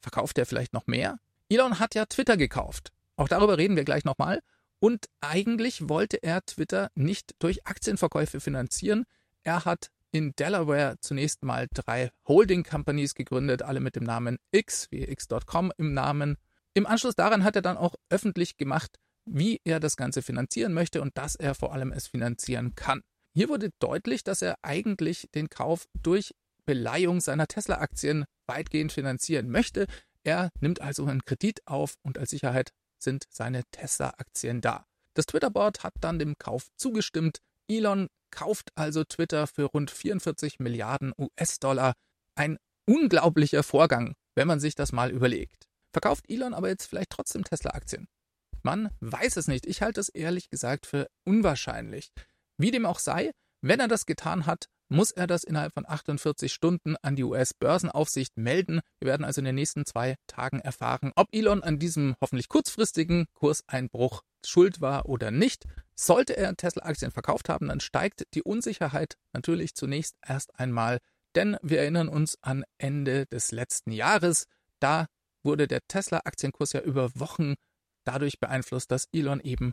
verkauft 0.00 0.38
er 0.38 0.46
vielleicht 0.46 0.72
noch 0.72 0.86
mehr? 0.86 1.18
Elon 1.50 1.78
hat 1.78 1.94
ja 1.94 2.06
Twitter 2.06 2.38
gekauft. 2.38 2.92
Auch 3.16 3.28
darüber 3.28 3.58
reden 3.58 3.76
wir 3.76 3.84
gleich 3.84 4.06
nochmal. 4.06 4.40
Und 4.78 5.04
eigentlich 5.20 5.86
wollte 5.86 6.16
er 6.22 6.46
Twitter 6.46 6.90
nicht 6.94 7.34
durch 7.40 7.66
Aktienverkäufe 7.66 8.40
finanzieren. 8.40 9.04
Er 9.42 9.66
hat 9.66 9.90
in 10.12 10.34
Delaware 10.34 10.96
zunächst 11.00 11.42
mal 11.42 11.68
drei 11.74 12.10
Holding 12.26 12.64
Companies 12.64 13.14
gegründet, 13.14 13.60
alle 13.60 13.80
mit 13.80 13.96
dem 13.96 14.04
Namen 14.04 14.38
X, 14.50 14.90
wie 14.90 15.02
X.com 15.02 15.72
im 15.76 15.92
Namen. 15.92 16.38
Im 16.72 16.86
Anschluss 16.86 17.16
daran 17.16 17.44
hat 17.44 17.54
er 17.54 17.62
dann 17.62 17.76
auch 17.76 17.96
öffentlich 18.08 18.56
gemacht, 18.56 18.98
wie 19.24 19.60
er 19.64 19.80
das 19.80 19.96
Ganze 19.96 20.22
finanzieren 20.22 20.72
möchte 20.72 21.02
und 21.02 21.16
dass 21.16 21.34
er 21.34 21.54
vor 21.54 21.72
allem 21.72 21.92
es 21.92 22.06
finanzieren 22.06 22.74
kann. 22.74 23.02
Hier 23.34 23.48
wurde 23.48 23.70
deutlich, 23.78 24.24
dass 24.24 24.42
er 24.42 24.56
eigentlich 24.62 25.28
den 25.34 25.48
Kauf 25.48 25.86
durch 26.02 26.32
Beleihung 26.66 27.20
seiner 27.20 27.46
Tesla-Aktien 27.46 28.24
weitgehend 28.46 28.92
finanzieren 28.92 29.48
möchte. 29.48 29.86
Er 30.22 30.50
nimmt 30.60 30.80
also 30.80 31.06
einen 31.06 31.24
Kredit 31.24 31.60
auf 31.66 31.94
und 32.02 32.18
als 32.18 32.30
Sicherheit 32.30 32.70
sind 32.98 33.24
seine 33.30 33.62
Tesla-Aktien 33.70 34.60
da. 34.60 34.86
Das 35.14 35.26
Twitter-Board 35.26 35.82
hat 35.82 35.94
dann 36.00 36.18
dem 36.18 36.36
Kauf 36.38 36.68
zugestimmt. 36.76 37.38
Elon 37.68 38.08
kauft 38.30 38.70
also 38.74 39.04
Twitter 39.04 39.46
für 39.46 39.64
rund 39.64 39.90
44 39.90 40.60
Milliarden 40.60 41.12
US-Dollar. 41.18 41.94
Ein 42.34 42.58
unglaublicher 42.86 43.62
Vorgang, 43.62 44.14
wenn 44.34 44.46
man 44.48 44.60
sich 44.60 44.74
das 44.74 44.92
mal 44.92 45.10
überlegt. 45.10 45.68
Verkauft 45.92 46.24
Elon 46.28 46.54
aber 46.54 46.68
jetzt 46.68 46.86
vielleicht 46.86 47.10
trotzdem 47.10 47.44
Tesla-Aktien? 47.44 48.08
Man 48.62 48.90
weiß 49.00 49.36
es 49.36 49.48
nicht. 49.48 49.66
Ich 49.66 49.82
halte 49.82 50.00
es 50.00 50.08
ehrlich 50.08 50.48
gesagt 50.50 50.86
für 50.86 51.08
unwahrscheinlich. 51.24 52.12
Wie 52.58 52.70
dem 52.70 52.86
auch 52.86 52.98
sei, 52.98 53.32
wenn 53.60 53.80
er 53.80 53.88
das 53.88 54.06
getan 54.06 54.46
hat, 54.46 54.68
muss 54.88 55.10
er 55.10 55.26
das 55.26 55.42
innerhalb 55.42 55.72
von 55.72 55.86
48 55.88 56.52
Stunden 56.52 56.96
an 57.02 57.16
die 57.16 57.24
US-Börsenaufsicht 57.24 58.36
melden. 58.36 58.80
Wir 59.00 59.08
werden 59.08 59.24
also 59.24 59.40
in 59.40 59.46
den 59.46 59.54
nächsten 59.54 59.86
zwei 59.86 60.16
Tagen 60.26 60.60
erfahren, 60.60 61.12
ob 61.16 61.28
Elon 61.32 61.62
an 61.62 61.78
diesem 61.78 62.14
hoffentlich 62.20 62.48
kurzfristigen 62.48 63.26
Kurseinbruch 63.34 64.22
schuld 64.44 64.80
war 64.80 65.06
oder 65.06 65.30
nicht. 65.30 65.64
Sollte 65.94 66.36
er 66.36 66.54
Tesla-Aktien 66.56 67.10
verkauft 67.10 67.48
haben, 67.48 67.68
dann 67.68 67.80
steigt 67.80 68.26
die 68.34 68.42
Unsicherheit 68.42 69.14
natürlich 69.32 69.74
zunächst 69.74 70.16
erst 70.26 70.58
einmal, 70.58 70.98
denn 71.34 71.56
wir 71.62 71.80
erinnern 71.80 72.08
uns 72.08 72.36
an 72.42 72.64
Ende 72.78 73.26
des 73.26 73.50
letzten 73.52 73.92
Jahres. 73.92 74.46
Da 74.78 75.06
wurde 75.42 75.66
der 75.66 75.80
Tesla-Aktienkurs 75.88 76.72
ja 76.72 76.80
über 76.80 77.10
Wochen 77.18 77.54
dadurch 78.04 78.40
beeinflusst, 78.40 78.90
dass 78.90 79.08
Elon 79.12 79.40
eben 79.40 79.72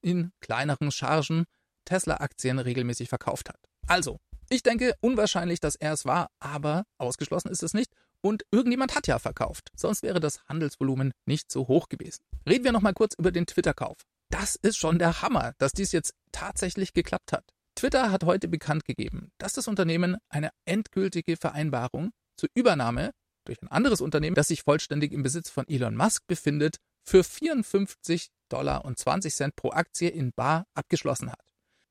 in 0.00 0.32
kleineren 0.40 0.90
Chargen 0.90 1.44
Tesla-Aktien 1.84 2.58
regelmäßig 2.58 3.08
verkauft 3.08 3.48
hat. 3.48 3.60
Also, 3.86 4.18
ich 4.50 4.62
denke, 4.62 4.94
unwahrscheinlich, 5.00 5.60
dass 5.60 5.74
er 5.74 5.92
es 5.92 6.04
war, 6.04 6.28
aber 6.38 6.84
ausgeschlossen 6.98 7.48
ist 7.48 7.62
es 7.62 7.74
nicht. 7.74 7.92
Und 8.20 8.44
irgendjemand 8.50 8.94
hat 8.94 9.06
ja 9.06 9.18
verkauft. 9.18 9.70
Sonst 9.76 10.02
wäre 10.02 10.20
das 10.20 10.44
Handelsvolumen 10.48 11.12
nicht 11.26 11.52
so 11.52 11.68
hoch 11.68 11.88
gewesen. 11.88 12.24
Reden 12.48 12.64
wir 12.64 12.72
nochmal 12.72 12.94
kurz 12.94 13.14
über 13.18 13.32
den 13.32 13.46
Twitter-Kauf. 13.46 13.98
Das 14.30 14.56
ist 14.56 14.78
schon 14.78 14.98
der 14.98 15.22
Hammer, 15.22 15.52
dass 15.58 15.72
dies 15.72 15.92
jetzt 15.92 16.14
tatsächlich 16.32 16.94
geklappt 16.94 17.32
hat. 17.32 17.44
Twitter 17.74 18.10
hat 18.10 18.24
heute 18.24 18.48
bekannt 18.48 18.84
gegeben, 18.84 19.30
dass 19.38 19.52
das 19.52 19.68
Unternehmen 19.68 20.16
eine 20.28 20.50
endgültige 20.64 21.36
Vereinbarung 21.36 22.12
zur 22.36 22.48
Übernahme 22.54 23.10
durch 23.44 23.60
ein 23.60 23.68
anderes 23.68 24.00
Unternehmen, 24.00 24.36
das 24.36 24.48
sich 24.48 24.62
vollständig 24.62 25.12
im 25.12 25.22
Besitz 25.22 25.50
von 25.50 25.68
Elon 25.68 25.96
Musk 25.96 26.26
befindet, 26.26 26.76
für 27.04 27.22
54 27.22 28.30
Dollar 28.48 28.84
und 28.84 28.98
20 28.98 29.34
Cent 29.34 29.56
pro 29.56 29.70
Aktie 29.70 30.08
in 30.08 30.32
Bar 30.32 30.66
abgeschlossen 30.74 31.30
hat. 31.30 31.40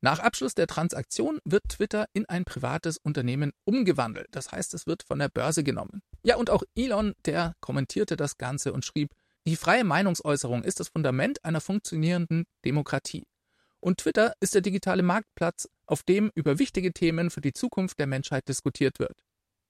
Nach 0.02 0.20
Abschluss 0.20 0.54
der 0.54 0.68
Transaktion 0.68 1.40
wird 1.46 1.64
Twitter 1.70 2.08
in 2.12 2.26
ein 2.26 2.44
privates 2.44 2.98
Unternehmen 2.98 3.54
umgewandelt. 3.64 4.28
Das 4.32 4.52
heißt, 4.52 4.74
es 4.74 4.86
wird 4.86 5.04
von 5.04 5.20
der 5.20 5.30
Börse 5.30 5.64
genommen. 5.64 6.02
Ja, 6.24 6.36
und 6.36 6.50
auch 6.50 6.64
Elon, 6.76 7.14
der 7.26 7.56
kommentierte 7.62 8.18
das 8.18 8.38
Ganze 8.38 8.74
und 8.74 8.84
schrieb, 8.84 9.14
die 9.46 9.56
freie 9.56 9.86
Meinungsäußerung 9.86 10.64
ist 10.64 10.82
das 10.82 10.90
Fundament 10.90 11.44
einer 11.46 11.62
funktionierenden 11.62 12.46
Demokratie. 12.66 13.24
Und 13.80 14.00
Twitter 14.00 14.34
ist 14.40 14.56
der 14.56 14.62
digitale 14.62 15.04
Marktplatz, 15.04 15.70
auf 15.86 16.04
dem 16.04 16.32
über 16.36 16.60
wichtige 16.60 16.94
Themen 16.94 17.30
für 17.30 17.42
die 17.42 17.54
Zukunft 17.54 18.00
der 18.00 18.08
Menschheit 18.08 18.48
diskutiert 18.48 19.00
wird. 19.00 19.18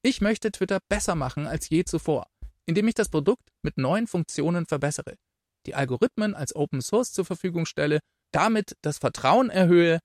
Ich 0.03 0.21
möchte 0.21 0.51
Twitter 0.51 0.79
besser 0.89 1.15
machen 1.15 1.47
als 1.47 1.69
je 1.69 1.83
zuvor, 1.83 2.27
indem 2.65 2.87
ich 2.87 2.95
das 2.95 3.09
Produkt 3.09 3.49
mit 3.61 3.77
neuen 3.77 4.05
Funktionen 4.05 4.65
verbessere, 4.65 5.15
die 5.65 5.75
Algorithmen 5.75 6.35
als 6.35 6.55
Open 6.55 6.81
Source 6.81 7.11
zur 7.11 7.25
Verfügung 7.25 7.65
stelle, 7.65 7.99
damit 8.31 8.75
das 8.81 8.97
Vertrauen 8.97 9.49
erhöhe, 9.49 9.99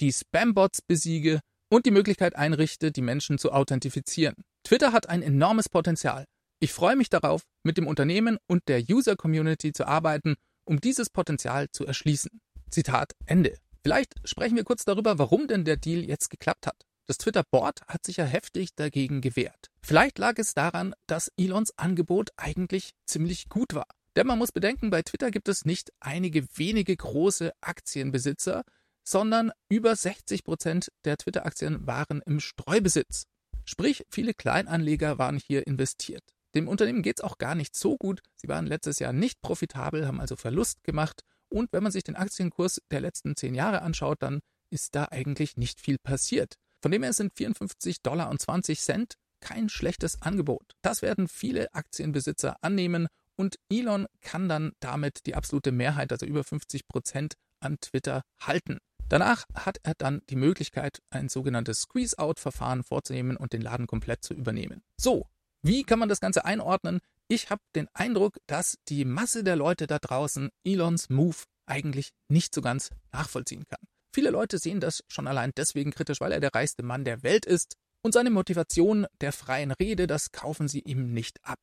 die 0.00 0.12
Spambots 0.12 0.82
besiege 0.82 1.40
und 1.70 1.86
die 1.86 1.90
Möglichkeit 1.90 2.36
einrichte, 2.36 2.92
die 2.92 3.02
Menschen 3.02 3.38
zu 3.38 3.52
authentifizieren. 3.52 4.34
Twitter 4.64 4.92
hat 4.92 5.08
ein 5.08 5.22
enormes 5.22 5.68
Potenzial. 5.68 6.24
Ich 6.60 6.72
freue 6.72 6.96
mich 6.96 7.08
darauf, 7.08 7.42
mit 7.62 7.78
dem 7.78 7.86
Unternehmen 7.86 8.38
und 8.46 8.62
der 8.68 8.82
User-Community 8.82 9.72
zu 9.72 9.86
arbeiten, 9.86 10.36
um 10.64 10.80
dieses 10.80 11.08
Potenzial 11.08 11.68
zu 11.72 11.86
erschließen. 11.86 12.40
Zitat 12.70 13.12
Ende. 13.26 13.56
Vielleicht 13.82 14.12
sprechen 14.24 14.56
wir 14.56 14.64
kurz 14.64 14.84
darüber, 14.84 15.18
warum 15.18 15.48
denn 15.48 15.64
der 15.64 15.76
Deal 15.76 16.04
jetzt 16.04 16.28
geklappt 16.28 16.66
hat. 16.66 16.84
Das 17.06 17.18
Twitter-Board 17.18 17.80
hat 17.88 18.04
sich 18.04 18.18
ja 18.18 18.24
heftig 18.24 18.74
dagegen 18.76 19.20
gewehrt. 19.20 19.66
Vielleicht 19.82 20.18
lag 20.18 20.34
es 20.36 20.54
daran, 20.54 20.94
dass 21.06 21.32
Elons 21.36 21.76
Angebot 21.76 22.30
eigentlich 22.36 22.90
ziemlich 23.06 23.48
gut 23.48 23.74
war. 23.74 23.88
Denn 24.16 24.26
man 24.26 24.38
muss 24.38 24.52
bedenken, 24.52 24.90
bei 24.90 25.02
Twitter 25.02 25.30
gibt 25.30 25.48
es 25.48 25.64
nicht 25.64 25.92
einige 26.00 26.46
wenige 26.56 26.96
große 26.96 27.52
Aktienbesitzer, 27.60 28.64
sondern 29.04 29.52
über 29.68 29.94
60 29.94 30.44
Prozent 30.44 30.92
der 31.04 31.16
Twitter-Aktien 31.16 31.86
waren 31.86 32.22
im 32.26 32.40
Streubesitz. 32.40 33.26
Sprich, 33.64 34.04
viele 34.10 34.34
Kleinanleger 34.34 35.18
waren 35.18 35.38
hier 35.38 35.66
investiert. 35.66 36.24
Dem 36.54 36.66
Unternehmen 36.66 37.02
geht 37.02 37.20
es 37.20 37.24
auch 37.24 37.38
gar 37.38 37.54
nicht 37.54 37.76
so 37.76 37.96
gut. 37.96 38.20
Sie 38.34 38.48
waren 38.48 38.66
letztes 38.66 38.98
Jahr 38.98 39.12
nicht 39.12 39.40
profitabel, 39.40 40.06
haben 40.06 40.20
also 40.20 40.34
Verlust 40.34 40.82
gemacht. 40.82 41.22
Und 41.48 41.72
wenn 41.72 41.82
man 41.82 41.92
sich 41.92 42.02
den 42.02 42.16
Aktienkurs 42.16 42.80
der 42.90 43.00
letzten 43.00 43.36
zehn 43.36 43.54
Jahre 43.54 43.82
anschaut, 43.82 44.22
dann 44.22 44.40
ist 44.70 44.94
da 44.94 45.04
eigentlich 45.06 45.56
nicht 45.56 45.80
viel 45.80 45.98
passiert. 45.98 46.54
Von 46.82 46.90
dem 46.90 47.02
her 47.02 47.12
sind 47.12 47.32
54 47.36 48.02
Dollar 48.02 48.30
und 48.30 48.40
20 48.40 48.80
Cent 48.80 49.14
kein 49.40 49.68
schlechtes 49.68 50.20
Angebot. 50.22 50.74
Das 50.82 51.02
werden 51.02 51.28
viele 51.28 51.72
Aktienbesitzer 51.74 52.56
annehmen 52.62 53.08
und 53.40 53.58
Elon 53.70 54.06
kann 54.20 54.50
dann 54.50 54.72
damit 54.80 55.24
die 55.24 55.34
absolute 55.34 55.72
Mehrheit, 55.72 56.12
also 56.12 56.26
über 56.26 56.44
50 56.44 56.86
Prozent 56.86 57.34
an 57.60 57.78
Twitter 57.80 58.22
halten. 58.38 58.78
Danach 59.08 59.46
hat 59.54 59.78
er 59.82 59.94
dann 59.96 60.20
die 60.28 60.36
Möglichkeit, 60.36 61.00
ein 61.08 61.30
sogenanntes 61.30 61.80
Squeeze-Out-Verfahren 61.80 62.84
vorzunehmen 62.84 63.38
und 63.38 63.54
den 63.54 63.62
Laden 63.62 63.86
komplett 63.86 64.22
zu 64.22 64.34
übernehmen. 64.34 64.82
So, 64.98 65.26
wie 65.62 65.84
kann 65.84 65.98
man 65.98 66.10
das 66.10 66.20
Ganze 66.20 66.44
einordnen? 66.44 67.00
Ich 67.28 67.48
habe 67.48 67.62
den 67.74 67.88
Eindruck, 67.94 68.36
dass 68.46 68.76
die 68.88 69.06
Masse 69.06 69.42
der 69.42 69.56
Leute 69.56 69.86
da 69.86 69.98
draußen 69.98 70.50
Elons 70.62 71.08
Move 71.08 71.36
eigentlich 71.64 72.10
nicht 72.28 72.54
so 72.54 72.60
ganz 72.60 72.90
nachvollziehen 73.10 73.64
kann. 73.68 73.80
Viele 74.12 74.30
Leute 74.30 74.58
sehen 74.58 74.80
das 74.80 75.02
schon 75.08 75.26
allein 75.26 75.52
deswegen 75.56 75.92
kritisch, 75.92 76.20
weil 76.20 76.32
er 76.32 76.40
der 76.40 76.54
reichste 76.54 76.82
Mann 76.82 77.06
der 77.06 77.22
Welt 77.22 77.46
ist 77.46 77.76
und 78.02 78.12
seine 78.12 78.30
Motivation 78.30 79.06
der 79.22 79.32
freien 79.32 79.70
Rede, 79.70 80.06
das 80.06 80.30
kaufen 80.30 80.68
sie 80.68 80.80
ihm 80.80 81.14
nicht 81.14 81.38
ab. 81.42 81.58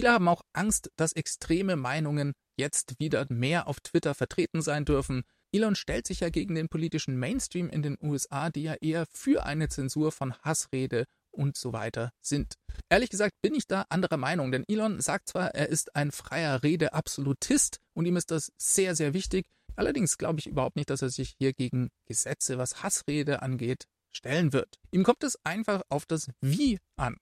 Viele 0.00 0.12
haben 0.12 0.28
auch 0.28 0.40
Angst, 0.54 0.90
dass 0.96 1.12
extreme 1.12 1.76
Meinungen 1.76 2.32
jetzt 2.56 2.98
wieder 2.98 3.26
mehr 3.28 3.68
auf 3.68 3.80
Twitter 3.80 4.14
vertreten 4.14 4.62
sein 4.62 4.86
dürfen. 4.86 5.24
Elon 5.52 5.74
stellt 5.74 6.06
sich 6.06 6.20
ja 6.20 6.30
gegen 6.30 6.54
den 6.54 6.70
politischen 6.70 7.18
Mainstream 7.18 7.68
in 7.68 7.82
den 7.82 7.98
USA, 8.00 8.48
die 8.48 8.62
ja 8.62 8.76
eher 8.80 9.04
für 9.12 9.44
eine 9.44 9.68
Zensur 9.68 10.10
von 10.10 10.32
Hassrede 10.38 11.04
und 11.30 11.58
so 11.58 11.74
weiter 11.74 12.14
sind. 12.22 12.54
Ehrlich 12.88 13.10
gesagt 13.10 13.34
bin 13.42 13.54
ich 13.54 13.66
da 13.66 13.84
anderer 13.90 14.16
Meinung, 14.16 14.50
denn 14.50 14.64
Elon 14.68 15.02
sagt 15.02 15.28
zwar, 15.28 15.54
er 15.54 15.68
ist 15.68 15.94
ein 15.94 16.12
freier 16.12 16.62
Rede-Absolutist 16.62 17.76
und 17.92 18.06
ihm 18.06 18.16
ist 18.16 18.30
das 18.30 18.52
sehr, 18.56 18.96
sehr 18.96 19.12
wichtig. 19.12 19.44
Allerdings 19.76 20.16
glaube 20.16 20.38
ich 20.38 20.46
überhaupt 20.46 20.76
nicht, 20.76 20.88
dass 20.88 21.02
er 21.02 21.10
sich 21.10 21.34
hier 21.38 21.52
gegen 21.52 21.90
Gesetze, 22.06 22.56
was 22.56 22.82
Hassrede 22.82 23.42
angeht, 23.42 23.84
stellen 24.12 24.54
wird. 24.54 24.78
Ihm 24.92 25.04
kommt 25.04 25.24
es 25.24 25.36
einfach 25.44 25.82
auf 25.90 26.06
das 26.06 26.30
Wie 26.40 26.78
an. 26.96 27.18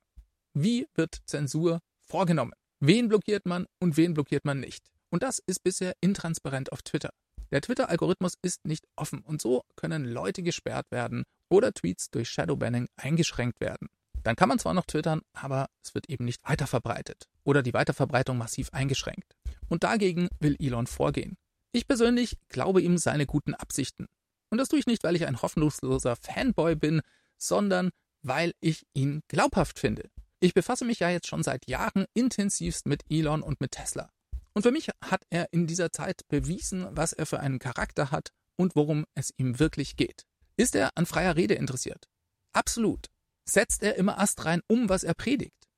Wie 0.55 0.87
wird 0.95 1.19
Zensur 1.27 1.81
vorgenommen? 2.03 2.53
Wen 2.81 3.09
blockiert 3.09 3.45
man 3.45 3.67
und 3.81 3.97
wen 3.97 4.15
blockiert 4.15 4.45
man 4.45 4.61
nicht? 4.61 4.85
Und 5.11 5.25
das 5.25 5.43
ist 5.47 5.65
bisher 5.65 5.95
intransparent 6.01 6.71
auf 6.71 6.83
Twitter. 6.83 7.11
Der 7.51 7.61
Twitter-Algorithmus 7.61 8.35
ist 8.41 8.65
nicht 8.67 8.87
offen 8.95 9.21
und 9.21 9.43
so 9.43 9.65
können 9.75 10.05
Leute 10.05 10.45
gesperrt 10.45 10.87
werden 10.91 11.25
oder 11.49 11.73
Tweets 11.73 12.11
durch 12.11 12.29
Shadowbanning 12.29 12.87
eingeschränkt 12.97 13.61
werden. 13.61 13.89
Dann 14.23 14.37
kann 14.37 14.49
man 14.49 14.61
zwar 14.61 14.75
noch 14.75 14.85
twittern, 14.85 15.23
aber 15.33 15.67
es 15.83 15.95
wird 15.95 16.09
eben 16.09 16.25
nicht 16.25 16.49
weiterverbreitet 16.49 17.29
oder 17.43 17.65
die 17.65 17.75
Weiterverbreitung 17.75 18.39
massiv 18.39 18.69
eingeschränkt. 18.73 19.35
Und 19.69 19.83
dagegen 19.83 20.29
will 20.39 20.57
Elon 20.61 20.87
vorgehen. 20.87 21.37
Ich 21.73 21.89
persönlich 21.89 22.37
glaube 22.49 22.81
ihm 22.81 22.97
seine 22.97 23.27
guten 23.27 23.55
Absichten. 23.55 24.07
Und 24.51 24.59
das 24.59 24.69
tue 24.69 24.79
ich 24.79 24.87
nicht, 24.87 25.03
weil 25.03 25.17
ich 25.17 25.27
ein 25.27 25.43
hoffnungsloser 25.43 26.15
Fanboy 26.15 26.77
bin, 26.77 27.01
sondern 27.39 27.91
weil 28.23 28.53
ich 28.61 28.87
ihn 28.95 29.23
glaubhaft 29.27 29.79
finde. 29.81 30.11
Ich 30.41 30.55
befasse 30.55 30.85
mich 30.85 31.01
ja 31.01 31.11
jetzt 31.11 31.27
schon 31.27 31.43
seit 31.43 31.69
Jahren 31.69 32.07
intensivst 32.15 32.87
mit 32.87 33.03
Elon 33.11 33.43
und 33.43 33.61
mit 33.61 33.73
Tesla. 33.73 34.11
Und 34.55 34.63
für 34.63 34.71
mich 34.71 34.89
hat 35.05 35.23
er 35.31 35.53
in 35.53 35.67
dieser 35.67 35.91
Zeit 35.91 36.23
bewiesen, 36.29 36.87
was 36.93 37.13
er 37.13 37.27
für 37.27 37.41
einen 37.41 37.59
Charakter 37.59 38.11
hat 38.11 38.31
und 38.57 38.77
worum 38.77 39.05
es 39.15 39.33
ihm 39.37 39.59
wirklich 39.59 39.97
geht. 39.97 40.27
Ist 40.57 40.75
er 40.75 40.97
an 40.97 41.07
freier 41.07 41.37
Rede 41.37 41.55
interessiert? 41.55 42.09
Absolut. 42.53 43.07
Setzt 43.49 43.83
er 43.83 43.97
immer 43.97 44.19
astrein 44.19 44.61
um, 44.69 44.89
was 44.89 45.05
er 45.05 45.15
predigt? 45.15 45.69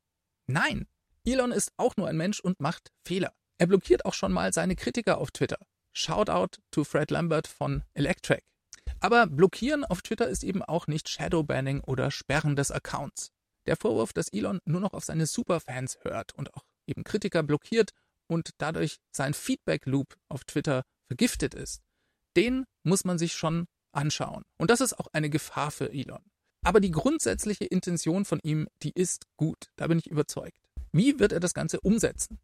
Nein. 0.47 0.87
Elon 1.25 1.53
ist 1.53 1.73
auch 1.77 1.97
nur 1.97 2.09
ein 2.09 2.17
Mensch 2.17 2.41
und 2.41 2.61
macht 2.61 2.91
Fehler. 3.07 3.35
Er 3.59 3.67
blockiert 3.67 4.05
auch 4.05 4.15
schon 4.15 4.33
mal 4.33 4.53
seine 4.53 4.77
Kritiker 4.77 5.19
auf 5.19 5.31
Twitter. 5.31 5.59
Shoutout 5.93 6.59
to 6.71 6.85
Fred 6.85 7.11
Lambert 7.11 7.47
von 7.47 7.83
Electrac. 7.95 8.43
Aber 9.01 9.27
blockieren 9.27 9.85
auf 9.85 10.03
Twitter 10.03 10.29
ist 10.29 10.45
eben 10.45 10.63
auch 10.63 10.87
nicht 10.87 11.09
Shadowbanning 11.09 11.81
oder 11.81 12.11
Sperren 12.11 12.57
des 12.57 12.71
Accounts. 12.71 13.33
Der 13.67 13.77
Vorwurf, 13.77 14.13
dass 14.13 14.29
Elon 14.29 14.61
nur 14.65 14.81
noch 14.81 14.95
auf 14.95 15.05
seine 15.05 15.27
Superfans 15.27 15.99
hört 16.03 16.35
und 16.35 16.55
auch 16.55 16.65
eben 16.87 17.05
Kritiker 17.05 17.43
blockiert 17.43 17.91
und 18.27 18.51
dadurch 18.59 18.97
sein 19.13 19.35
Feedback-Loop 19.35 20.17
auf 20.29 20.45
Twitter 20.45 20.83
vergiftet 21.07 21.55
ist, 21.55 21.81
den 22.37 22.65
muss 22.83 23.05
man 23.05 23.19
sich 23.19 23.35
schon 23.35 23.67
anschauen. 23.93 24.45
Und 24.57 24.71
das 24.71 24.81
ist 24.81 24.99
auch 24.99 25.09
eine 25.13 25.31
Gefahr 25.31 25.71
für 25.71 25.93
Elon. 25.93 26.25
Aber 26.63 26.81
die 26.81 26.91
grundsätzliche 26.91 27.65
Intention 27.65 28.25
von 28.25 28.39
ihm, 28.43 28.69
die 28.83 28.93
ist 28.93 29.25
gut. 29.37 29.71
Da 29.77 29.87
bin 29.87 29.99
ich 29.99 30.11
überzeugt. 30.11 30.59
Wie 30.93 31.19
wird 31.19 31.33
er 31.33 31.41
das 31.41 31.55
Ganze 31.55 31.81
umsetzen? 31.81 32.39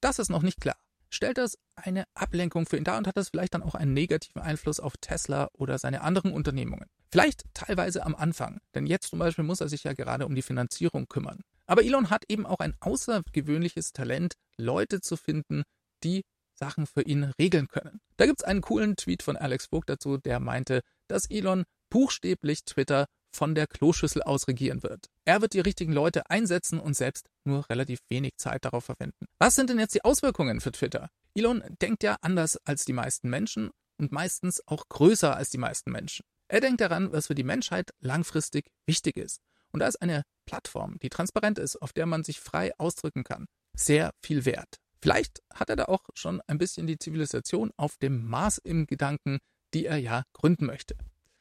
Das 0.00 0.18
ist 0.18 0.28
noch 0.28 0.42
nicht 0.42 0.60
klar. 0.60 0.76
Stellt 1.10 1.38
das 1.38 1.58
eine 1.74 2.04
Ablenkung 2.14 2.66
für 2.66 2.76
ihn 2.76 2.84
dar 2.84 2.98
und 2.98 3.06
hat 3.06 3.16
das 3.16 3.30
vielleicht 3.30 3.54
dann 3.54 3.62
auch 3.62 3.74
einen 3.74 3.94
negativen 3.94 4.42
Einfluss 4.42 4.80
auf 4.80 4.96
Tesla 5.00 5.48
oder 5.52 5.78
seine 5.78 6.02
anderen 6.02 6.32
Unternehmungen? 6.32 6.86
Vielleicht 7.12 7.42
teilweise 7.54 8.04
am 8.04 8.14
Anfang, 8.14 8.60
denn 8.74 8.86
jetzt 8.86 9.08
zum 9.08 9.18
Beispiel 9.18 9.44
muss 9.44 9.60
er 9.60 9.68
sich 9.68 9.84
ja 9.84 9.94
gerade 9.94 10.26
um 10.26 10.34
die 10.34 10.42
Finanzierung 10.42 11.08
kümmern. 11.08 11.40
Aber 11.66 11.84
Elon 11.84 12.10
hat 12.10 12.24
eben 12.28 12.46
auch 12.46 12.60
ein 12.60 12.74
außergewöhnliches 12.80 13.92
Talent, 13.92 14.34
Leute 14.56 15.00
zu 15.00 15.16
finden, 15.16 15.62
die 16.04 16.22
Sachen 16.54 16.86
für 16.86 17.02
ihn 17.02 17.24
regeln 17.40 17.68
können. 17.68 18.00
Da 18.16 18.26
gibt 18.26 18.40
es 18.40 18.44
einen 18.44 18.60
coolen 18.60 18.96
Tweet 18.96 19.22
von 19.22 19.36
Alex 19.36 19.66
Vogt 19.66 19.88
dazu, 19.88 20.18
der 20.18 20.40
meinte, 20.40 20.82
dass 21.08 21.28
Elon 21.30 21.64
buchstäblich 21.90 22.64
Twitter 22.64 23.06
von 23.32 23.54
der 23.54 23.66
Kloschüssel 23.66 24.22
aus 24.22 24.48
regieren 24.48 24.82
wird. 24.82 25.06
Er 25.24 25.40
wird 25.40 25.54
die 25.54 25.60
richtigen 25.60 25.92
Leute 25.92 26.28
einsetzen 26.28 26.78
und 26.78 26.94
selbst 26.94 27.26
nur 27.44 27.68
relativ 27.70 28.00
wenig 28.08 28.36
Zeit 28.36 28.64
darauf 28.64 28.84
verwenden. 28.84 29.26
Was 29.38 29.54
sind 29.54 29.70
denn 29.70 29.78
jetzt 29.78 29.94
die 29.94 30.04
Auswirkungen 30.04 30.60
für 30.60 30.72
Twitter? 30.72 31.08
Elon 31.34 31.62
denkt 31.80 32.02
ja 32.02 32.16
anders 32.20 32.58
als 32.64 32.84
die 32.84 32.92
meisten 32.92 33.30
Menschen 33.30 33.70
und 33.98 34.12
meistens 34.12 34.66
auch 34.66 34.88
größer 34.88 35.36
als 35.36 35.50
die 35.50 35.58
meisten 35.58 35.90
Menschen. 35.92 36.24
Er 36.50 36.60
denkt 36.60 36.80
daran, 36.80 37.12
was 37.12 37.28
für 37.28 37.36
die 37.36 37.44
Menschheit 37.44 37.92
langfristig 38.00 38.72
wichtig 38.84 39.16
ist. 39.16 39.40
Und 39.70 39.78
da 39.78 39.86
ist 39.86 40.02
eine 40.02 40.24
Plattform, 40.46 40.98
die 40.98 41.08
transparent 41.08 41.60
ist, 41.60 41.80
auf 41.80 41.92
der 41.92 42.06
man 42.06 42.24
sich 42.24 42.40
frei 42.40 42.72
ausdrücken 42.76 43.22
kann, 43.22 43.46
sehr 43.76 44.10
viel 44.20 44.44
wert. 44.44 44.80
Vielleicht 45.00 45.44
hat 45.54 45.70
er 45.70 45.76
da 45.76 45.84
auch 45.84 46.02
schon 46.14 46.40
ein 46.48 46.58
bisschen 46.58 46.88
die 46.88 46.98
Zivilisation 46.98 47.70
auf 47.76 47.98
dem 47.98 48.26
Mars 48.26 48.58
im 48.58 48.88
Gedanken, 48.88 49.38
die 49.74 49.86
er 49.86 49.98
ja 49.98 50.24
gründen 50.32 50.66
möchte. 50.66 50.96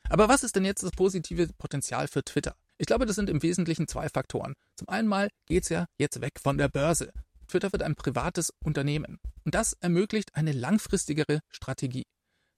Aber 0.10 0.30
was 0.30 0.44
ist 0.44 0.56
denn 0.56 0.64
jetzt 0.64 0.84
das 0.84 0.92
positive 0.92 1.48
Potenzial 1.58 2.08
für 2.08 2.24
Twitter? 2.24 2.56
Ich 2.78 2.86
glaube, 2.86 3.08
das 3.08 3.16
sind 3.16 3.32
im 3.32 3.42
Wesentlichen 3.42 3.88
zwei 3.88 4.10
Faktoren. 4.10 4.54
Zum 4.76 4.90
einen 4.90 5.30
geht 5.48 5.64
es 5.64 5.70
ja 5.70 5.88
jetzt 5.98 6.22
weg 6.22 6.34
von 6.40 6.60
der 6.60 6.70
Börse. 6.70 7.12
Twitter 7.48 7.72
wird 7.72 7.82
ein 7.82 7.96
privates 7.96 8.54
Unternehmen. 8.64 9.18
Und 9.44 9.56
das 9.56 9.74
ermöglicht 9.74 10.36
eine 10.36 10.52
langfristigere 10.52 11.40
Strategie. 11.50 12.06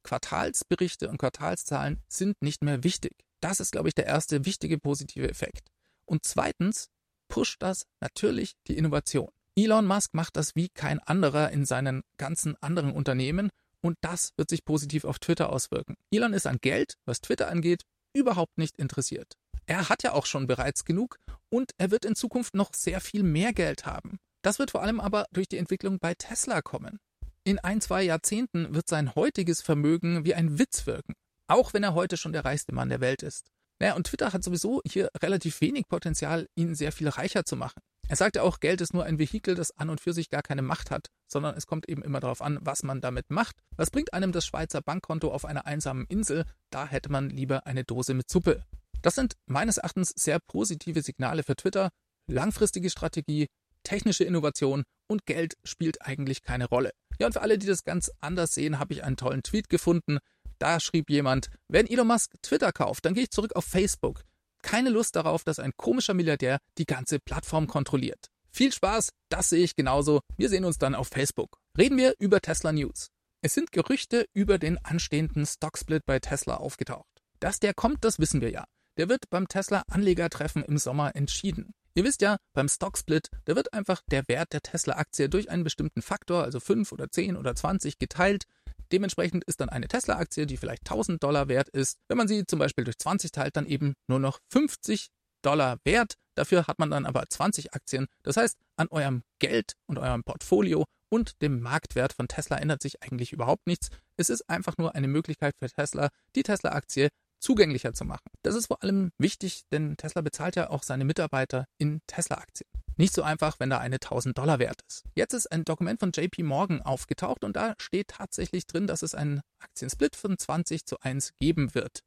Quartalsberichte 0.04 1.10
und 1.10 1.18
Quartalszahlen 1.18 2.02
sind 2.08 2.42
nicht 2.42 2.64
mehr 2.64 2.84
wichtig. 2.84 3.14
Das 3.40 3.60
ist, 3.60 3.72
glaube 3.72 3.88
ich, 3.88 3.96
der 3.96 4.06
erste 4.06 4.46
wichtige 4.46 4.78
positive 4.78 5.30
Effekt. 5.30 5.68
Und 6.06 6.26
zweitens 6.26 6.90
pusht 7.28 7.62
das 7.62 7.86
natürlich 8.00 8.54
die 8.68 8.78
Innovation. 8.78 9.30
Elon 9.56 9.86
Musk 9.86 10.14
macht 10.14 10.38
das 10.38 10.56
wie 10.56 10.70
kein 10.70 11.00
anderer 11.00 11.52
in 11.52 11.66
seinen 11.66 12.04
ganzen 12.18 12.56
anderen 12.62 12.92
Unternehmen 12.92 13.50
und 13.82 13.98
das 14.02 14.32
wird 14.38 14.50
sich 14.50 14.64
positiv 14.64 15.06
auf 15.06 15.20
Twitter 15.20 15.50
auswirken. 15.52 15.96
Elon 16.12 16.34
ist 16.34 16.48
an 16.48 16.60
Geld, 16.62 16.96
was 17.06 17.22
Twitter 17.22 17.50
angeht, 17.50 17.84
überhaupt 18.14 18.58
nicht 18.58 18.78
interessiert. 18.78 19.38
Er 19.66 19.90
hat 19.90 20.04
ja 20.04 20.14
auch 20.14 20.26
schon 20.26 20.48
bereits 20.48 20.86
genug 20.86 21.18
und 21.50 21.72
er 21.78 21.92
wird 21.92 22.06
in 22.06 22.16
Zukunft 22.16 22.56
noch 22.56 22.74
sehr 22.74 23.02
viel 23.02 23.24
mehr 23.24 23.54
Geld 23.54 23.86
haben. 23.86 24.20
Das 24.42 24.60
wird 24.60 24.72
vor 24.72 24.82
allem 24.82 25.00
aber 25.00 25.26
durch 25.32 25.48
die 25.48 25.58
Entwicklung 25.58 26.00
bei 26.00 26.14
Tesla 26.16 26.62
kommen. 26.62 27.00
In 27.44 27.58
ein, 27.58 27.82
zwei 27.82 28.04
Jahrzehnten 28.04 28.76
wird 28.76 28.88
sein 28.88 29.16
heutiges 29.16 29.62
Vermögen 29.62 30.26
wie 30.26 30.36
ein 30.36 30.60
Witz 30.60 30.86
wirken, 30.86 31.14
auch 31.48 31.74
wenn 31.74 31.82
er 31.82 31.96
heute 31.96 32.16
schon 32.16 32.34
der 32.34 32.46
reichste 32.46 32.74
Mann 32.74 32.90
der 32.90 33.02
Welt 33.02 33.24
ist. 33.24 33.50
Naja, 33.80 33.96
und 33.96 34.06
Twitter 34.06 34.32
hat 34.32 34.44
sowieso 34.44 34.82
hier 34.86 35.10
relativ 35.24 35.60
wenig 35.60 35.88
Potenzial, 35.88 36.48
ihn 36.54 36.76
sehr 36.76 36.92
viel 36.92 37.10
reicher 37.10 37.44
zu 37.44 37.56
machen. 37.56 37.82
Er 38.08 38.16
sagte 38.16 38.44
auch, 38.44 38.60
Geld 38.60 38.80
ist 38.82 38.94
nur 38.94 39.06
ein 39.06 39.18
Vehikel, 39.18 39.56
das 39.56 39.76
an 39.76 39.90
und 39.90 40.00
für 40.00 40.14
sich 40.14 40.30
gar 40.30 40.44
keine 40.44 40.62
Macht 40.62 40.92
hat, 40.92 41.08
sondern 41.28 41.56
es 41.56 41.66
kommt 41.66 41.90
eben 41.90 42.04
immer 42.04 42.20
darauf 42.20 42.44
an, 42.44 42.60
was 42.62 42.84
man 42.84 43.02
damit 43.02 43.32
macht. 43.32 43.56
Was 43.76 43.90
bringt 43.90 44.14
einem 44.14 44.34
das 44.34 44.46
Schweizer 44.46 44.82
Bankkonto 44.84 45.32
auf 45.32 45.44
einer 45.44 45.66
einsamen 45.66 46.06
Insel? 46.10 46.46
Da 46.70 46.86
hätte 46.86 47.12
man 47.12 47.32
lieber 47.32 47.66
eine 47.66 47.84
Dose 47.84 48.14
mit 48.14 48.30
Suppe. 48.30 48.64
Das 49.02 49.16
sind 49.16 49.34
meines 49.48 49.78
Erachtens 49.78 50.14
sehr 50.16 50.38
positive 50.40 51.02
Signale 51.02 51.42
für 51.42 51.56
Twitter. 51.56 51.90
Langfristige 52.28 52.92
Strategie, 52.92 53.48
technische 53.82 54.26
Innovation 54.26 54.84
und 55.08 55.26
Geld 55.26 55.56
spielt 55.64 56.04
eigentlich 56.04 56.44
keine 56.44 56.68
Rolle. 56.68 56.92
Ja, 57.22 57.28
und 57.28 57.34
für 57.34 57.42
alle, 57.42 57.58
die 57.58 57.68
das 57.68 57.84
ganz 57.84 58.12
anders 58.20 58.54
sehen, 58.54 58.80
habe 58.80 58.94
ich 58.94 59.04
einen 59.04 59.16
tollen 59.16 59.44
Tweet 59.44 59.70
gefunden. 59.70 60.18
Da 60.60 60.80
schrieb 60.80 61.10
jemand, 61.10 61.48
wenn 61.68 61.88
Elon 61.88 62.08
Musk 62.08 62.34
Twitter 62.42 62.72
kauft, 62.72 63.06
dann 63.06 63.14
gehe 63.14 63.24
ich 63.24 63.32
zurück 63.32 63.56
auf 63.56 63.66
Facebook 63.66 64.24
keine 64.62 64.90
Lust 64.90 65.16
darauf, 65.16 65.44
dass 65.44 65.60
ein 65.60 65.74
komischer 65.76 66.14
Milliardär 66.14 66.60
die 66.78 66.86
ganze 66.86 67.20
Plattform 67.20 67.68
kontrolliert. 67.68 68.28
Viel 68.52 68.72
Spaß, 68.72 69.12
das 69.30 69.50
sehe 69.50 69.64
ich 69.64 69.76
genauso. 69.76 70.22
Wir 70.38 70.50
sehen 70.50 70.66
uns 70.66 70.78
dann 70.78 70.96
auf 70.96 71.08
Facebook. 71.08 71.58
Reden 71.78 71.98
wir 71.98 72.16
über 72.20 72.42
Tesla 72.42 72.72
News. 72.72 73.08
Es 73.42 73.54
sind 73.54 73.72
Gerüchte 73.72 74.26
über 74.34 74.60
den 74.60 74.78
anstehenden 74.84 75.46
Stocksplit 75.46 76.06
bei 76.06 76.20
Tesla 76.20 76.58
aufgetaucht. 76.58 77.08
Dass 77.40 77.60
der 77.60 77.74
kommt, 77.74 78.04
das 78.04 78.20
wissen 78.20 78.42
wir 78.42 78.52
ja. 78.52 78.66
Der 78.98 79.10
wird 79.10 79.30
beim 79.30 79.48
Tesla 79.48 79.84
Anlegertreffen 79.90 80.64
im 80.64 80.78
Sommer 80.78 81.16
entschieden. 81.16 81.74
Ihr 81.94 82.04
wisst 82.04 82.22
ja, 82.22 82.38
beim 82.54 82.70
Stocksplit, 82.70 83.30
da 83.46 83.56
wird 83.56 83.74
einfach 83.74 84.02
der 84.10 84.24
Wert 84.28 84.54
der 84.54 84.62
Tesla-Aktie 84.62 85.30
durch 85.30 85.50
einen 85.50 85.64
bestimmten 85.64 86.02
Faktor, 86.02 86.44
also 86.44 86.60
5 86.60 86.92
oder 86.92 87.10
10 87.10 87.36
oder 87.36 87.56
20, 87.56 88.00
geteilt 88.00 88.46
Dementsprechend 88.92 89.46
ist 89.46 89.62
dann 89.62 89.70
eine 89.70 89.88
Tesla-Aktie, 89.88 90.46
die 90.46 90.58
vielleicht 90.58 90.82
1000 90.82 91.24
Dollar 91.24 91.48
wert 91.48 91.70
ist, 91.70 91.98
wenn 92.10 92.18
man 92.18 92.28
sie 92.28 92.46
zum 92.46 92.60
Beispiel 92.60 92.84
durch 92.84 92.98
20 92.98 93.32
teilt, 93.32 93.56
dann 93.56 93.66
eben 93.66 93.94
nur 94.08 94.20
noch 94.20 94.40
50 94.50 95.08
Dollar 95.42 95.78
wert. 95.86 96.16
Dafür 96.36 96.68
hat 96.68 96.80
man 96.80 96.92
dann 96.92 97.06
aber 97.06 97.24
20 97.28 97.74
Aktien. 97.74 98.08
Das 98.24 98.38
heißt, 98.38 98.58
an 98.76 98.88
eurem 98.90 99.24
Geld 99.40 99.74
und 99.88 99.98
eurem 99.98 100.24
Portfolio 100.24 100.86
und 101.10 101.42
dem 101.42 101.62
Marktwert 101.62 102.14
von 102.14 102.28
Tesla 102.28 102.58
ändert 102.58 102.82
sich 102.82 103.02
eigentlich 103.02 103.32
überhaupt 103.32 103.68
nichts. 103.68 103.90
Es 104.18 104.30
ist 104.30 104.50
einfach 104.50 104.78
nur 104.78 104.96
eine 104.96 105.08
Möglichkeit 105.08 105.56
für 105.58 105.70
Tesla, 105.70 106.10
die 106.36 106.44
Tesla-Aktie 106.44 107.10
zugänglicher 107.42 107.94
zu 107.94 108.06
machen. 108.06 108.30
Das 108.44 108.56
ist 108.56 108.68
vor 108.68 108.82
allem 108.84 109.12
wichtig, 109.18 109.64
denn 109.72 109.98
Tesla 109.98 110.22
bezahlt 110.22 110.56
ja 110.56 110.70
auch 110.70 110.84
seine 110.84 111.04
Mitarbeiter 111.04 111.66
in 111.78 112.02
Tesla-Aktien. 112.08 112.70
Nicht 112.98 113.14
so 113.14 113.24
einfach, 113.24 113.60
wenn 113.60 113.70
da 113.70 113.80
eine 113.80 113.96
1000 113.96 114.38
Dollar 114.38 114.60
wert 114.60 114.82
ist. 114.88 115.04
Jetzt 115.16 115.34
ist 115.34 115.52
ein 115.52 115.66
Dokument 115.66 116.00
von 116.00 116.12
JP 116.12 116.44
Morgan 116.44 116.82
aufgetaucht 116.82 117.44
und 117.44 117.56
da 117.56 117.74
steht 117.80 118.10
tatsächlich 118.10 118.68
drin, 118.68 118.86
dass 118.88 119.02
es 119.02 119.16
einen 119.16 119.42
Aktiensplit 119.60 120.16
von 120.16 120.38
20 120.38 120.86
zu 120.86 121.00
1 121.00 121.34
geben 121.36 121.74
wird. 121.74 122.02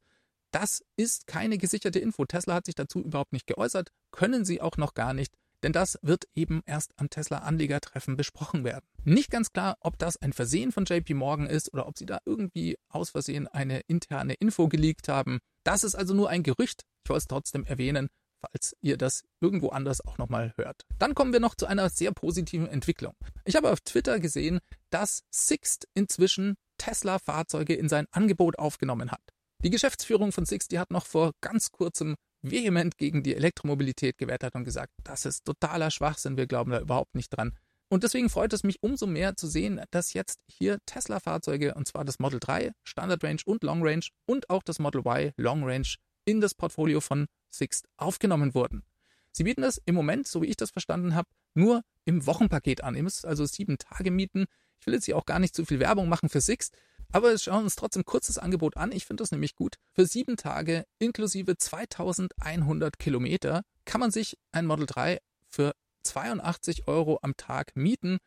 Das 0.51 0.83
ist 0.95 1.27
keine 1.27 1.57
gesicherte 1.57 1.99
Info. 1.99 2.23
Tesla 2.23 2.53
hat 2.55 2.65
sich 2.65 2.75
dazu 2.75 3.01
überhaupt 3.01 3.33
nicht 3.33 3.45
geäußert, 3.45 3.89
können 4.11 4.45
sie 4.45 4.61
auch 4.61 4.77
noch 4.77 4.93
gar 4.93 5.13
nicht, 5.13 5.33
denn 5.63 5.73
das 5.73 5.97
wird 6.01 6.25
eben 6.35 6.61
erst 6.65 6.91
am 6.97 7.09
Tesla-Anlegertreffen 7.09 8.15
besprochen 8.15 8.63
werden. 8.63 8.85
Nicht 9.03 9.31
ganz 9.31 9.51
klar, 9.51 9.77
ob 9.79 9.97
das 9.97 10.17
ein 10.17 10.33
Versehen 10.33 10.71
von 10.71 10.85
JP 10.85 11.13
Morgan 11.13 11.47
ist 11.47 11.73
oder 11.73 11.87
ob 11.87 11.97
sie 11.97 12.05
da 12.05 12.19
irgendwie 12.25 12.77
aus 12.89 13.11
Versehen 13.11 13.47
eine 13.47 13.81
interne 13.87 14.33
Info 14.35 14.67
geleakt 14.67 15.07
haben. 15.07 15.39
Das 15.63 15.83
ist 15.83 15.95
also 15.95 16.13
nur 16.13 16.29
ein 16.29 16.43
Gerücht. 16.43 16.83
Ich 17.03 17.09
wollte 17.09 17.19
es 17.19 17.27
trotzdem 17.27 17.65
erwähnen, 17.65 18.09
falls 18.41 18.75
ihr 18.81 18.97
das 18.97 19.23
irgendwo 19.41 19.69
anders 19.69 20.05
auch 20.05 20.17
nochmal 20.17 20.53
hört. 20.57 20.83
Dann 20.99 21.15
kommen 21.15 21.33
wir 21.33 21.39
noch 21.39 21.55
zu 21.55 21.65
einer 21.65 21.89
sehr 21.89 22.11
positiven 22.11 22.67
Entwicklung. 22.67 23.13
Ich 23.43 23.55
habe 23.55 23.71
auf 23.71 23.81
Twitter 23.81 24.19
gesehen, 24.19 24.59
dass 24.89 25.23
Sixt 25.31 25.87
inzwischen 25.93 26.55
Tesla-Fahrzeuge 26.77 27.73
in 27.73 27.89
sein 27.89 28.05
Angebot 28.11 28.59
aufgenommen 28.59 29.11
hat. 29.11 29.21
Die 29.63 29.69
Geschäftsführung 29.69 30.31
von 30.31 30.45
Sixt, 30.45 30.71
die 30.71 30.79
hat 30.79 30.91
noch 30.91 31.05
vor 31.05 31.31
ganz 31.41 31.71
kurzem 31.71 32.15
vehement 32.51 32.97
gegen 32.97 33.23
die 33.23 33.35
Elektromobilität 33.35 34.17
gewettert 34.17 34.55
und 34.55 34.63
gesagt, 34.63 34.93
das 35.03 35.25
ist 35.25 35.45
totaler 35.45 35.91
Schwachsinn, 35.91 36.37
wir 36.37 36.47
glauben 36.47 36.71
da 36.71 36.79
überhaupt 36.79 37.15
nicht 37.15 37.29
dran. 37.29 37.53
Und 37.87 38.03
deswegen 38.03 38.29
freut 38.29 38.51
es 38.53 38.63
mich 38.63 38.81
umso 38.81 39.05
mehr 39.05 39.35
zu 39.35 39.47
sehen, 39.47 39.79
dass 39.91 40.13
jetzt 40.13 40.39
hier 40.47 40.79
Tesla-Fahrzeuge, 40.85 41.75
und 41.75 41.87
zwar 41.87 42.03
das 42.03 42.19
Model 42.19 42.39
3, 42.39 42.71
Standard 42.83 43.23
Range 43.23 43.41
und 43.45 43.63
Long 43.63 43.81
Range 43.83 44.05
und 44.25 44.49
auch 44.49 44.63
das 44.63 44.79
Model 44.79 45.01
Y 45.01 45.33
Long 45.37 45.63
Range 45.63 45.87
in 46.25 46.41
das 46.41 46.55
Portfolio 46.55 46.99
von 46.99 47.27
Sixt 47.49 47.87
aufgenommen 47.97 48.55
wurden. 48.55 48.83
Sie 49.31 49.43
bieten 49.43 49.61
das 49.61 49.79
im 49.85 49.95
Moment, 49.95 50.27
so 50.27 50.41
wie 50.41 50.47
ich 50.47 50.57
das 50.57 50.71
verstanden 50.71 51.13
habe, 51.13 51.27
nur 51.53 51.83
im 52.05 52.25
Wochenpaket 52.25 52.83
an. 52.83 52.95
Ihr 52.95 53.03
müsst 53.03 53.25
also 53.25 53.45
sieben 53.45 53.77
Tage 53.77 54.09
mieten. 54.09 54.45
Ich 54.79 54.87
will 54.87 54.93
jetzt 54.93 55.05
hier 55.05 55.17
auch 55.17 55.25
gar 55.25 55.39
nicht 55.39 55.55
zu 55.55 55.65
viel 55.65 55.79
Werbung 55.79 56.09
machen 56.09 56.29
für 56.29 56.41
Sixt, 56.41 56.75
aber 57.11 57.31
wir 57.31 57.39
schauen 57.39 57.63
uns 57.63 57.75
trotzdem 57.75 58.05
kurzes 58.05 58.37
Angebot 58.37 58.77
an. 58.77 58.91
Ich 58.91 59.05
finde 59.05 59.21
das 59.21 59.31
nämlich 59.31 59.55
gut. 59.55 59.75
Für 59.93 60.05
sieben 60.05 60.37
Tage 60.37 60.85
inklusive 60.99 61.57
2100 61.57 62.99
Kilometer 62.99 63.61
kann 63.85 64.01
man 64.01 64.11
sich 64.11 64.37
ein 64.51 64.65
Model 64.65 64.85
3 64.85 65.19
für 65.47 65.73
82 66.03 66.87
Euro 66.87 67.19
am 67.21 67.35
Tag 67.37 67.75
mieten. 67.75 68.17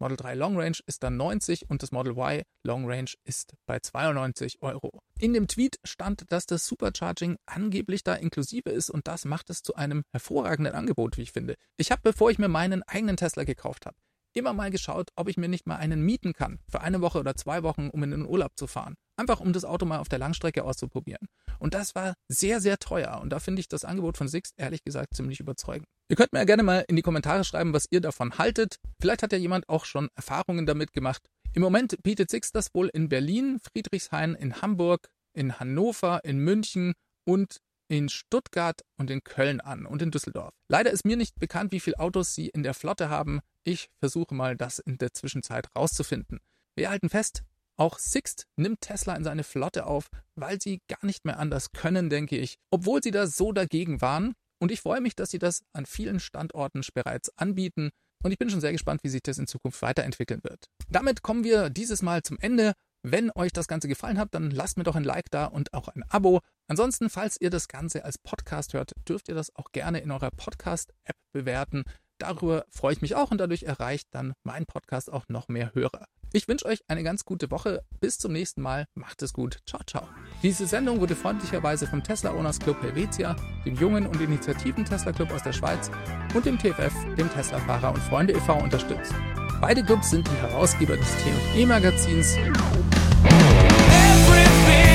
Model 0.00 0.16
3 0.16 0.34
Long 0.34 0.58
Range 0.58 0.78
ist 0.86 1.02
dann 1.02 1.18
90 1.18 1.68
und 1.68 1.82
das 1.82 1.92
Model 1.92 2.12
Y 2.12 2.42
Long 2.64 2.90
Range 2.90 3.10
ist 3.24 3.54
bei 3.66 3.78
92 3.80 4.62
Euro. 4.62 5.00
In 5.18 5.34
dem 5.34 5.46
Tweet 5.46 5.78
stand, 5.84 6.24
dass 6.32 6.46
das 6.46 6.66
Supercharging 6.66 7.36
angeblich 7.44 8.02
da 8.02 8.14
inklusive 8.14 8.70
ist 8.70 8.88
und 8.88 9.06
das 9.06 9.26
macht 9.26 9.50
es 9.50 9.62
zu 9.62 9.74
einem 9.74 10.02
hervorragenden 10.12 10.74
Angebot, 10.74 11.18
wie 11.18 11.22
ich 11.22 11.32
finde. 11.32 11.56
Ich 11.76 11.90
habe, 11.90 12.00
bevor 12.02 12.30
ich 12.30 12.38
mir 12.38 12.48
meinen 12.48 12.82
eigenen 12.82 13.18
Tesla 13.18 13.44
gekauft 13.44 13.84
habe, 13.84 13.96
immer 14.34 14.52
mal 14.52 14.70
geschaut, 14.70 15.10
ob 15.16 15.28
ich 15.28 15.36
mir 15.36 15.48
nicht 15.48 15.66
mal 15.66 15.76
einen 15.76 16.02
mieten 16.02 16.32
kann 16.32 16.58
für 16.70 16.80
eine 16.80 17.00
Woche 17.00 17.18
oder 17.18 17.36
zwei 17.36 17.62
Wochen, 17.62 17.90
um 17.90 18.02
in 18.02 18.10
den 18.10 18.26
Urlaub 18.26 18.52
zu 18.56 18.66
fahren. 18.66 18.94
Einfach 19.16 19.40
um 19.40 19.52
das 19.52 19.64
Auto 19.64 19.84
mal 19.86 19.98
auf 19.98 20.08
der 20.08 20.18
Langstrecke 20.18 20.64
auszuprobieren. 20.64 21.28
Und 21.58 21.74
das 21.74 21.94
war 21.94 22.14
sehr, 22.28 22.60
sehr 22.60 22.78
teuer. 22.78 23.20
Und 23.20 23.30
da 23.30 23.38
finde 23.38 23.60
ich 23.60 23.68
das 23.68 23.84
Angebot 23.84 24.16
von 24.16 24.28
Sixt 24.28 24.54
ehrlich 24.56 24.82
gesagt 24.82 25.14
ziemlich 25.14 25.40
überzeugend. 25.40 25.86
Ihr 26.08 26.16
könnt 26.16 26.32
mir 26.32 26.38
ja 26.40 26.44
gerne 26.44 26.62
mal 26.62 26.84
in 26.88 26.96
die 26.96 27.02
Kommentare 27.02 27.44
schreiben, 27.44 27.72
was 27.72 27.86
ihr 27.90 28.00
davon 28.00 28.38
haltet. 28.38 28.76
Vielleicht 29.00 29.22
hat 29.22 29.32
ja 29.32 29.38
jemand 29.38 29.68
auch 29.68 29.84
schon 29.84 30.08
Erfahrungen 30.14 30.66
damit 30.66 30.92
gemacht. 30.92 31.22
Im 31.52 31.62
Moment 31.62 31.96
bietet 32.02 32.30
Sixt 32.30 32.54
das 32.54 32.74
wohl 32.74 32.88
in 32.92 33.08
Berlin, 33.08 33.58
Friedrichshain, 33.60 34.34
in 34.34 34.62
Hamburg, 34.62 35.08
in 35.34 35.60
Hannover, 35.60 36.24
in 36.24 36.38
München 36.38 36.94
und 37.24 37.58
in 37.90 38.08
Stuttgart 38.08 38.82
und 38.96 39.10
in 39.10 39.24
Köln 39.24 39.60
an 39.60 39.84
und 39.84 40.00
in 40.00 40.12
Düsseldorf. 40.12 40.54
Leider 40.68 40.92
ist 40.92 41.04
mir 41.04 41.16
nicht 41.16 41.40
bekannt, 41.40 41.72
wie 41.72 41.80
viele 41.80 41.98
Autos 41.98 42.34
sie 42.34 42.48
in 42.48 42.62
der 42.62 42.72
Flotte 42.72 43.10
haben. 43.10 43.40
Ich 43.64 43.90
versuche 43.98 44.32
mal, 44.32 44.56
das 44.56 44.78
in 44.78 44.96
der 44.96 45.12
Zwischenzeit 45.12 45.66
rauszufinden. 45.76 46.38
Wir 46.76 46.88
halten 46.88 47.08
fest, 47.08 47.42
auch 47.76 47.98
Sixt 47.98 48.46
nimmt 48.56 48.82
Tesla 48.82 49.16
in 49.16 49.24
seine 49.24 49.42
Flotte 49.42 49.86
auf, 49.86 50.08
weil 50.36 50.62
sie 50.62 50.80
gar 50.86 51.04
nicht 51.04 51.24
mehr 51.24 51.40
anders 51.40 51.72
können, 51.72 52.10
denke 52.10 52.38
ich, 52.38 52.58
obwohl 52.70 53.02
sie 53.02 53.10
da 53.10 53.26
so 53.26 53.50
dagegen 53.50 54.00
waren. 54.00 54.34
Und 54.60 54.70
ich 54.70 54.82
freue 54.82 55.00
mich, 55.00 55.16
dass 55.16 55.30
sie 55.30 55.40
das 55.40 55.64
an 55.72 55.84
vielen 55.84 56.20
Standorten 56.20 56.82
bereits 56.94 57.36
anbieten. 57.38 57.90
Und 58.22 58.30
ich 58.30 58.38
bin 58.38 58.50
schon 58.50 58.60
sehr 58.60 58.72
gespannt, 58.72 59.02
wie 59.02 59.08
sich 59.08 59.22
das 59.22 59.38
in 59.38 59.48
Zukunft 59.48 59.82
weiterentwickeln 59.82 60.44
wird. 60.44 60.66
Damit 60.90 61.22
kommen 61.22 61.42
wir 61.42 61.70
dieses 61.70 62.02
Mal 62.02 62.22
zum 62.22 62.38
Ende. 62.38 62.74
Wenn 63.02 63.30
euch 63.34 63.52
das 63.52 63.66
Ganze 63.66 63.88
gefallen 63.88 64.18
hat, 64.18 64.34
dann 64.34 64.50
lasst 64.50 64.76
mir 64.76 64.84
doch 64.84 64.94
ein 64.94 65.04
Like 65.04 65.30
da 65.30 65.46
und 65.46 65.72
auch 65.72 65.88
ein 65.88 66.04
Abo. 66.08 66.40
Ansonsten, 66.68 67.08
falls 67.08 67.40
ihr 67.40 67.48
das 67.48 67.66
Ganze 67.66 68.04
als 68.04 68.18
Podcast 68.18 68.74
hört, 68.74 68.92
dürft 69.08 69.28
ihr 69.28 69.34
das 69.34 69.54
auch 69.56 69.72
gerne 69.72 70.00
in 70.00 70.10
eurer 70.10 70.30
Podcast-App 70.30 71.16
bewerten. 71.32 71.84
Darüber 72.18 72.66
freue 72.68 72.92
ich 72.92 73.00
mich 73.00 73.14
auch 73.14 73.30
und 73.30 73.38
dadurch 73.38 73.62
erreicht 73.62 74.08
dann 74.10 74.34
mein 74.44 74.66
Podcast 74.66 75.10
auch 75.10 75.24
noch 75.28 75.48
mehr 75.48 75.74
Hörer. 75.74 76.04
Ich 76.32 76.46
wünsche 76.46 76.66
euch 76.66 76.84
eine 76.86 77.02
ganz 77.02 77.24
gute 77.24 77.50
Woche. 77.50 77.82
Bis 77.98 78.16
zum 78.18 78.32
nächsten 78.32 78.62
Mal. 78.62 78.86
Macht 78.94 79.20
es 79.22 79.32
gut. 79.32 79.58
Ciao, 79.66 79.82
ciao. 79.84 80.06
Diese 80.44 80.64
Sendung 80.66 81.00
wurde 81.00 81.16
freundlicherweise 81.16 81.88
vom 81.88 82.04
Tesla 82.04 82.32
Owners 82.32 82.60
Club 82.60 82.80
Helvetia, 82.82 83.34
dem 83.66 83.74
Jungen 83.74 84.06
und 84.06 84.20
Initiativen 84.20 84.84
Tesla 84.84 85.10
Club 85.12 85.32
aus 85.32 85.42
der 85.42 85.52
Schweiz 85.52 85.90
und 86.32 86.46
dem 86.46 86.56
TFF, 86.56 86.94
dem 87.16 87.28
Tesla 87.32 87.58
Fahrer 87.58 87.92
und 87.92 88.00
Freunde 88.02 88.34
e.V. 88.34 88.62
unterstützt. 88.62 89.12
Beide 89.60 89.82
Clubs 89.82 90.10
sind 90.10 90.28
die 90.28 90.36
Herausgeber 90.36 90.96
des 90.96 91.08
TFE 91.16 91.66
Magazins. 91.66 92.36
Everything 92.36 92.54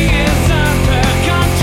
is 0.09 0.49
under 0.49 1.03
control. 1.27 1.54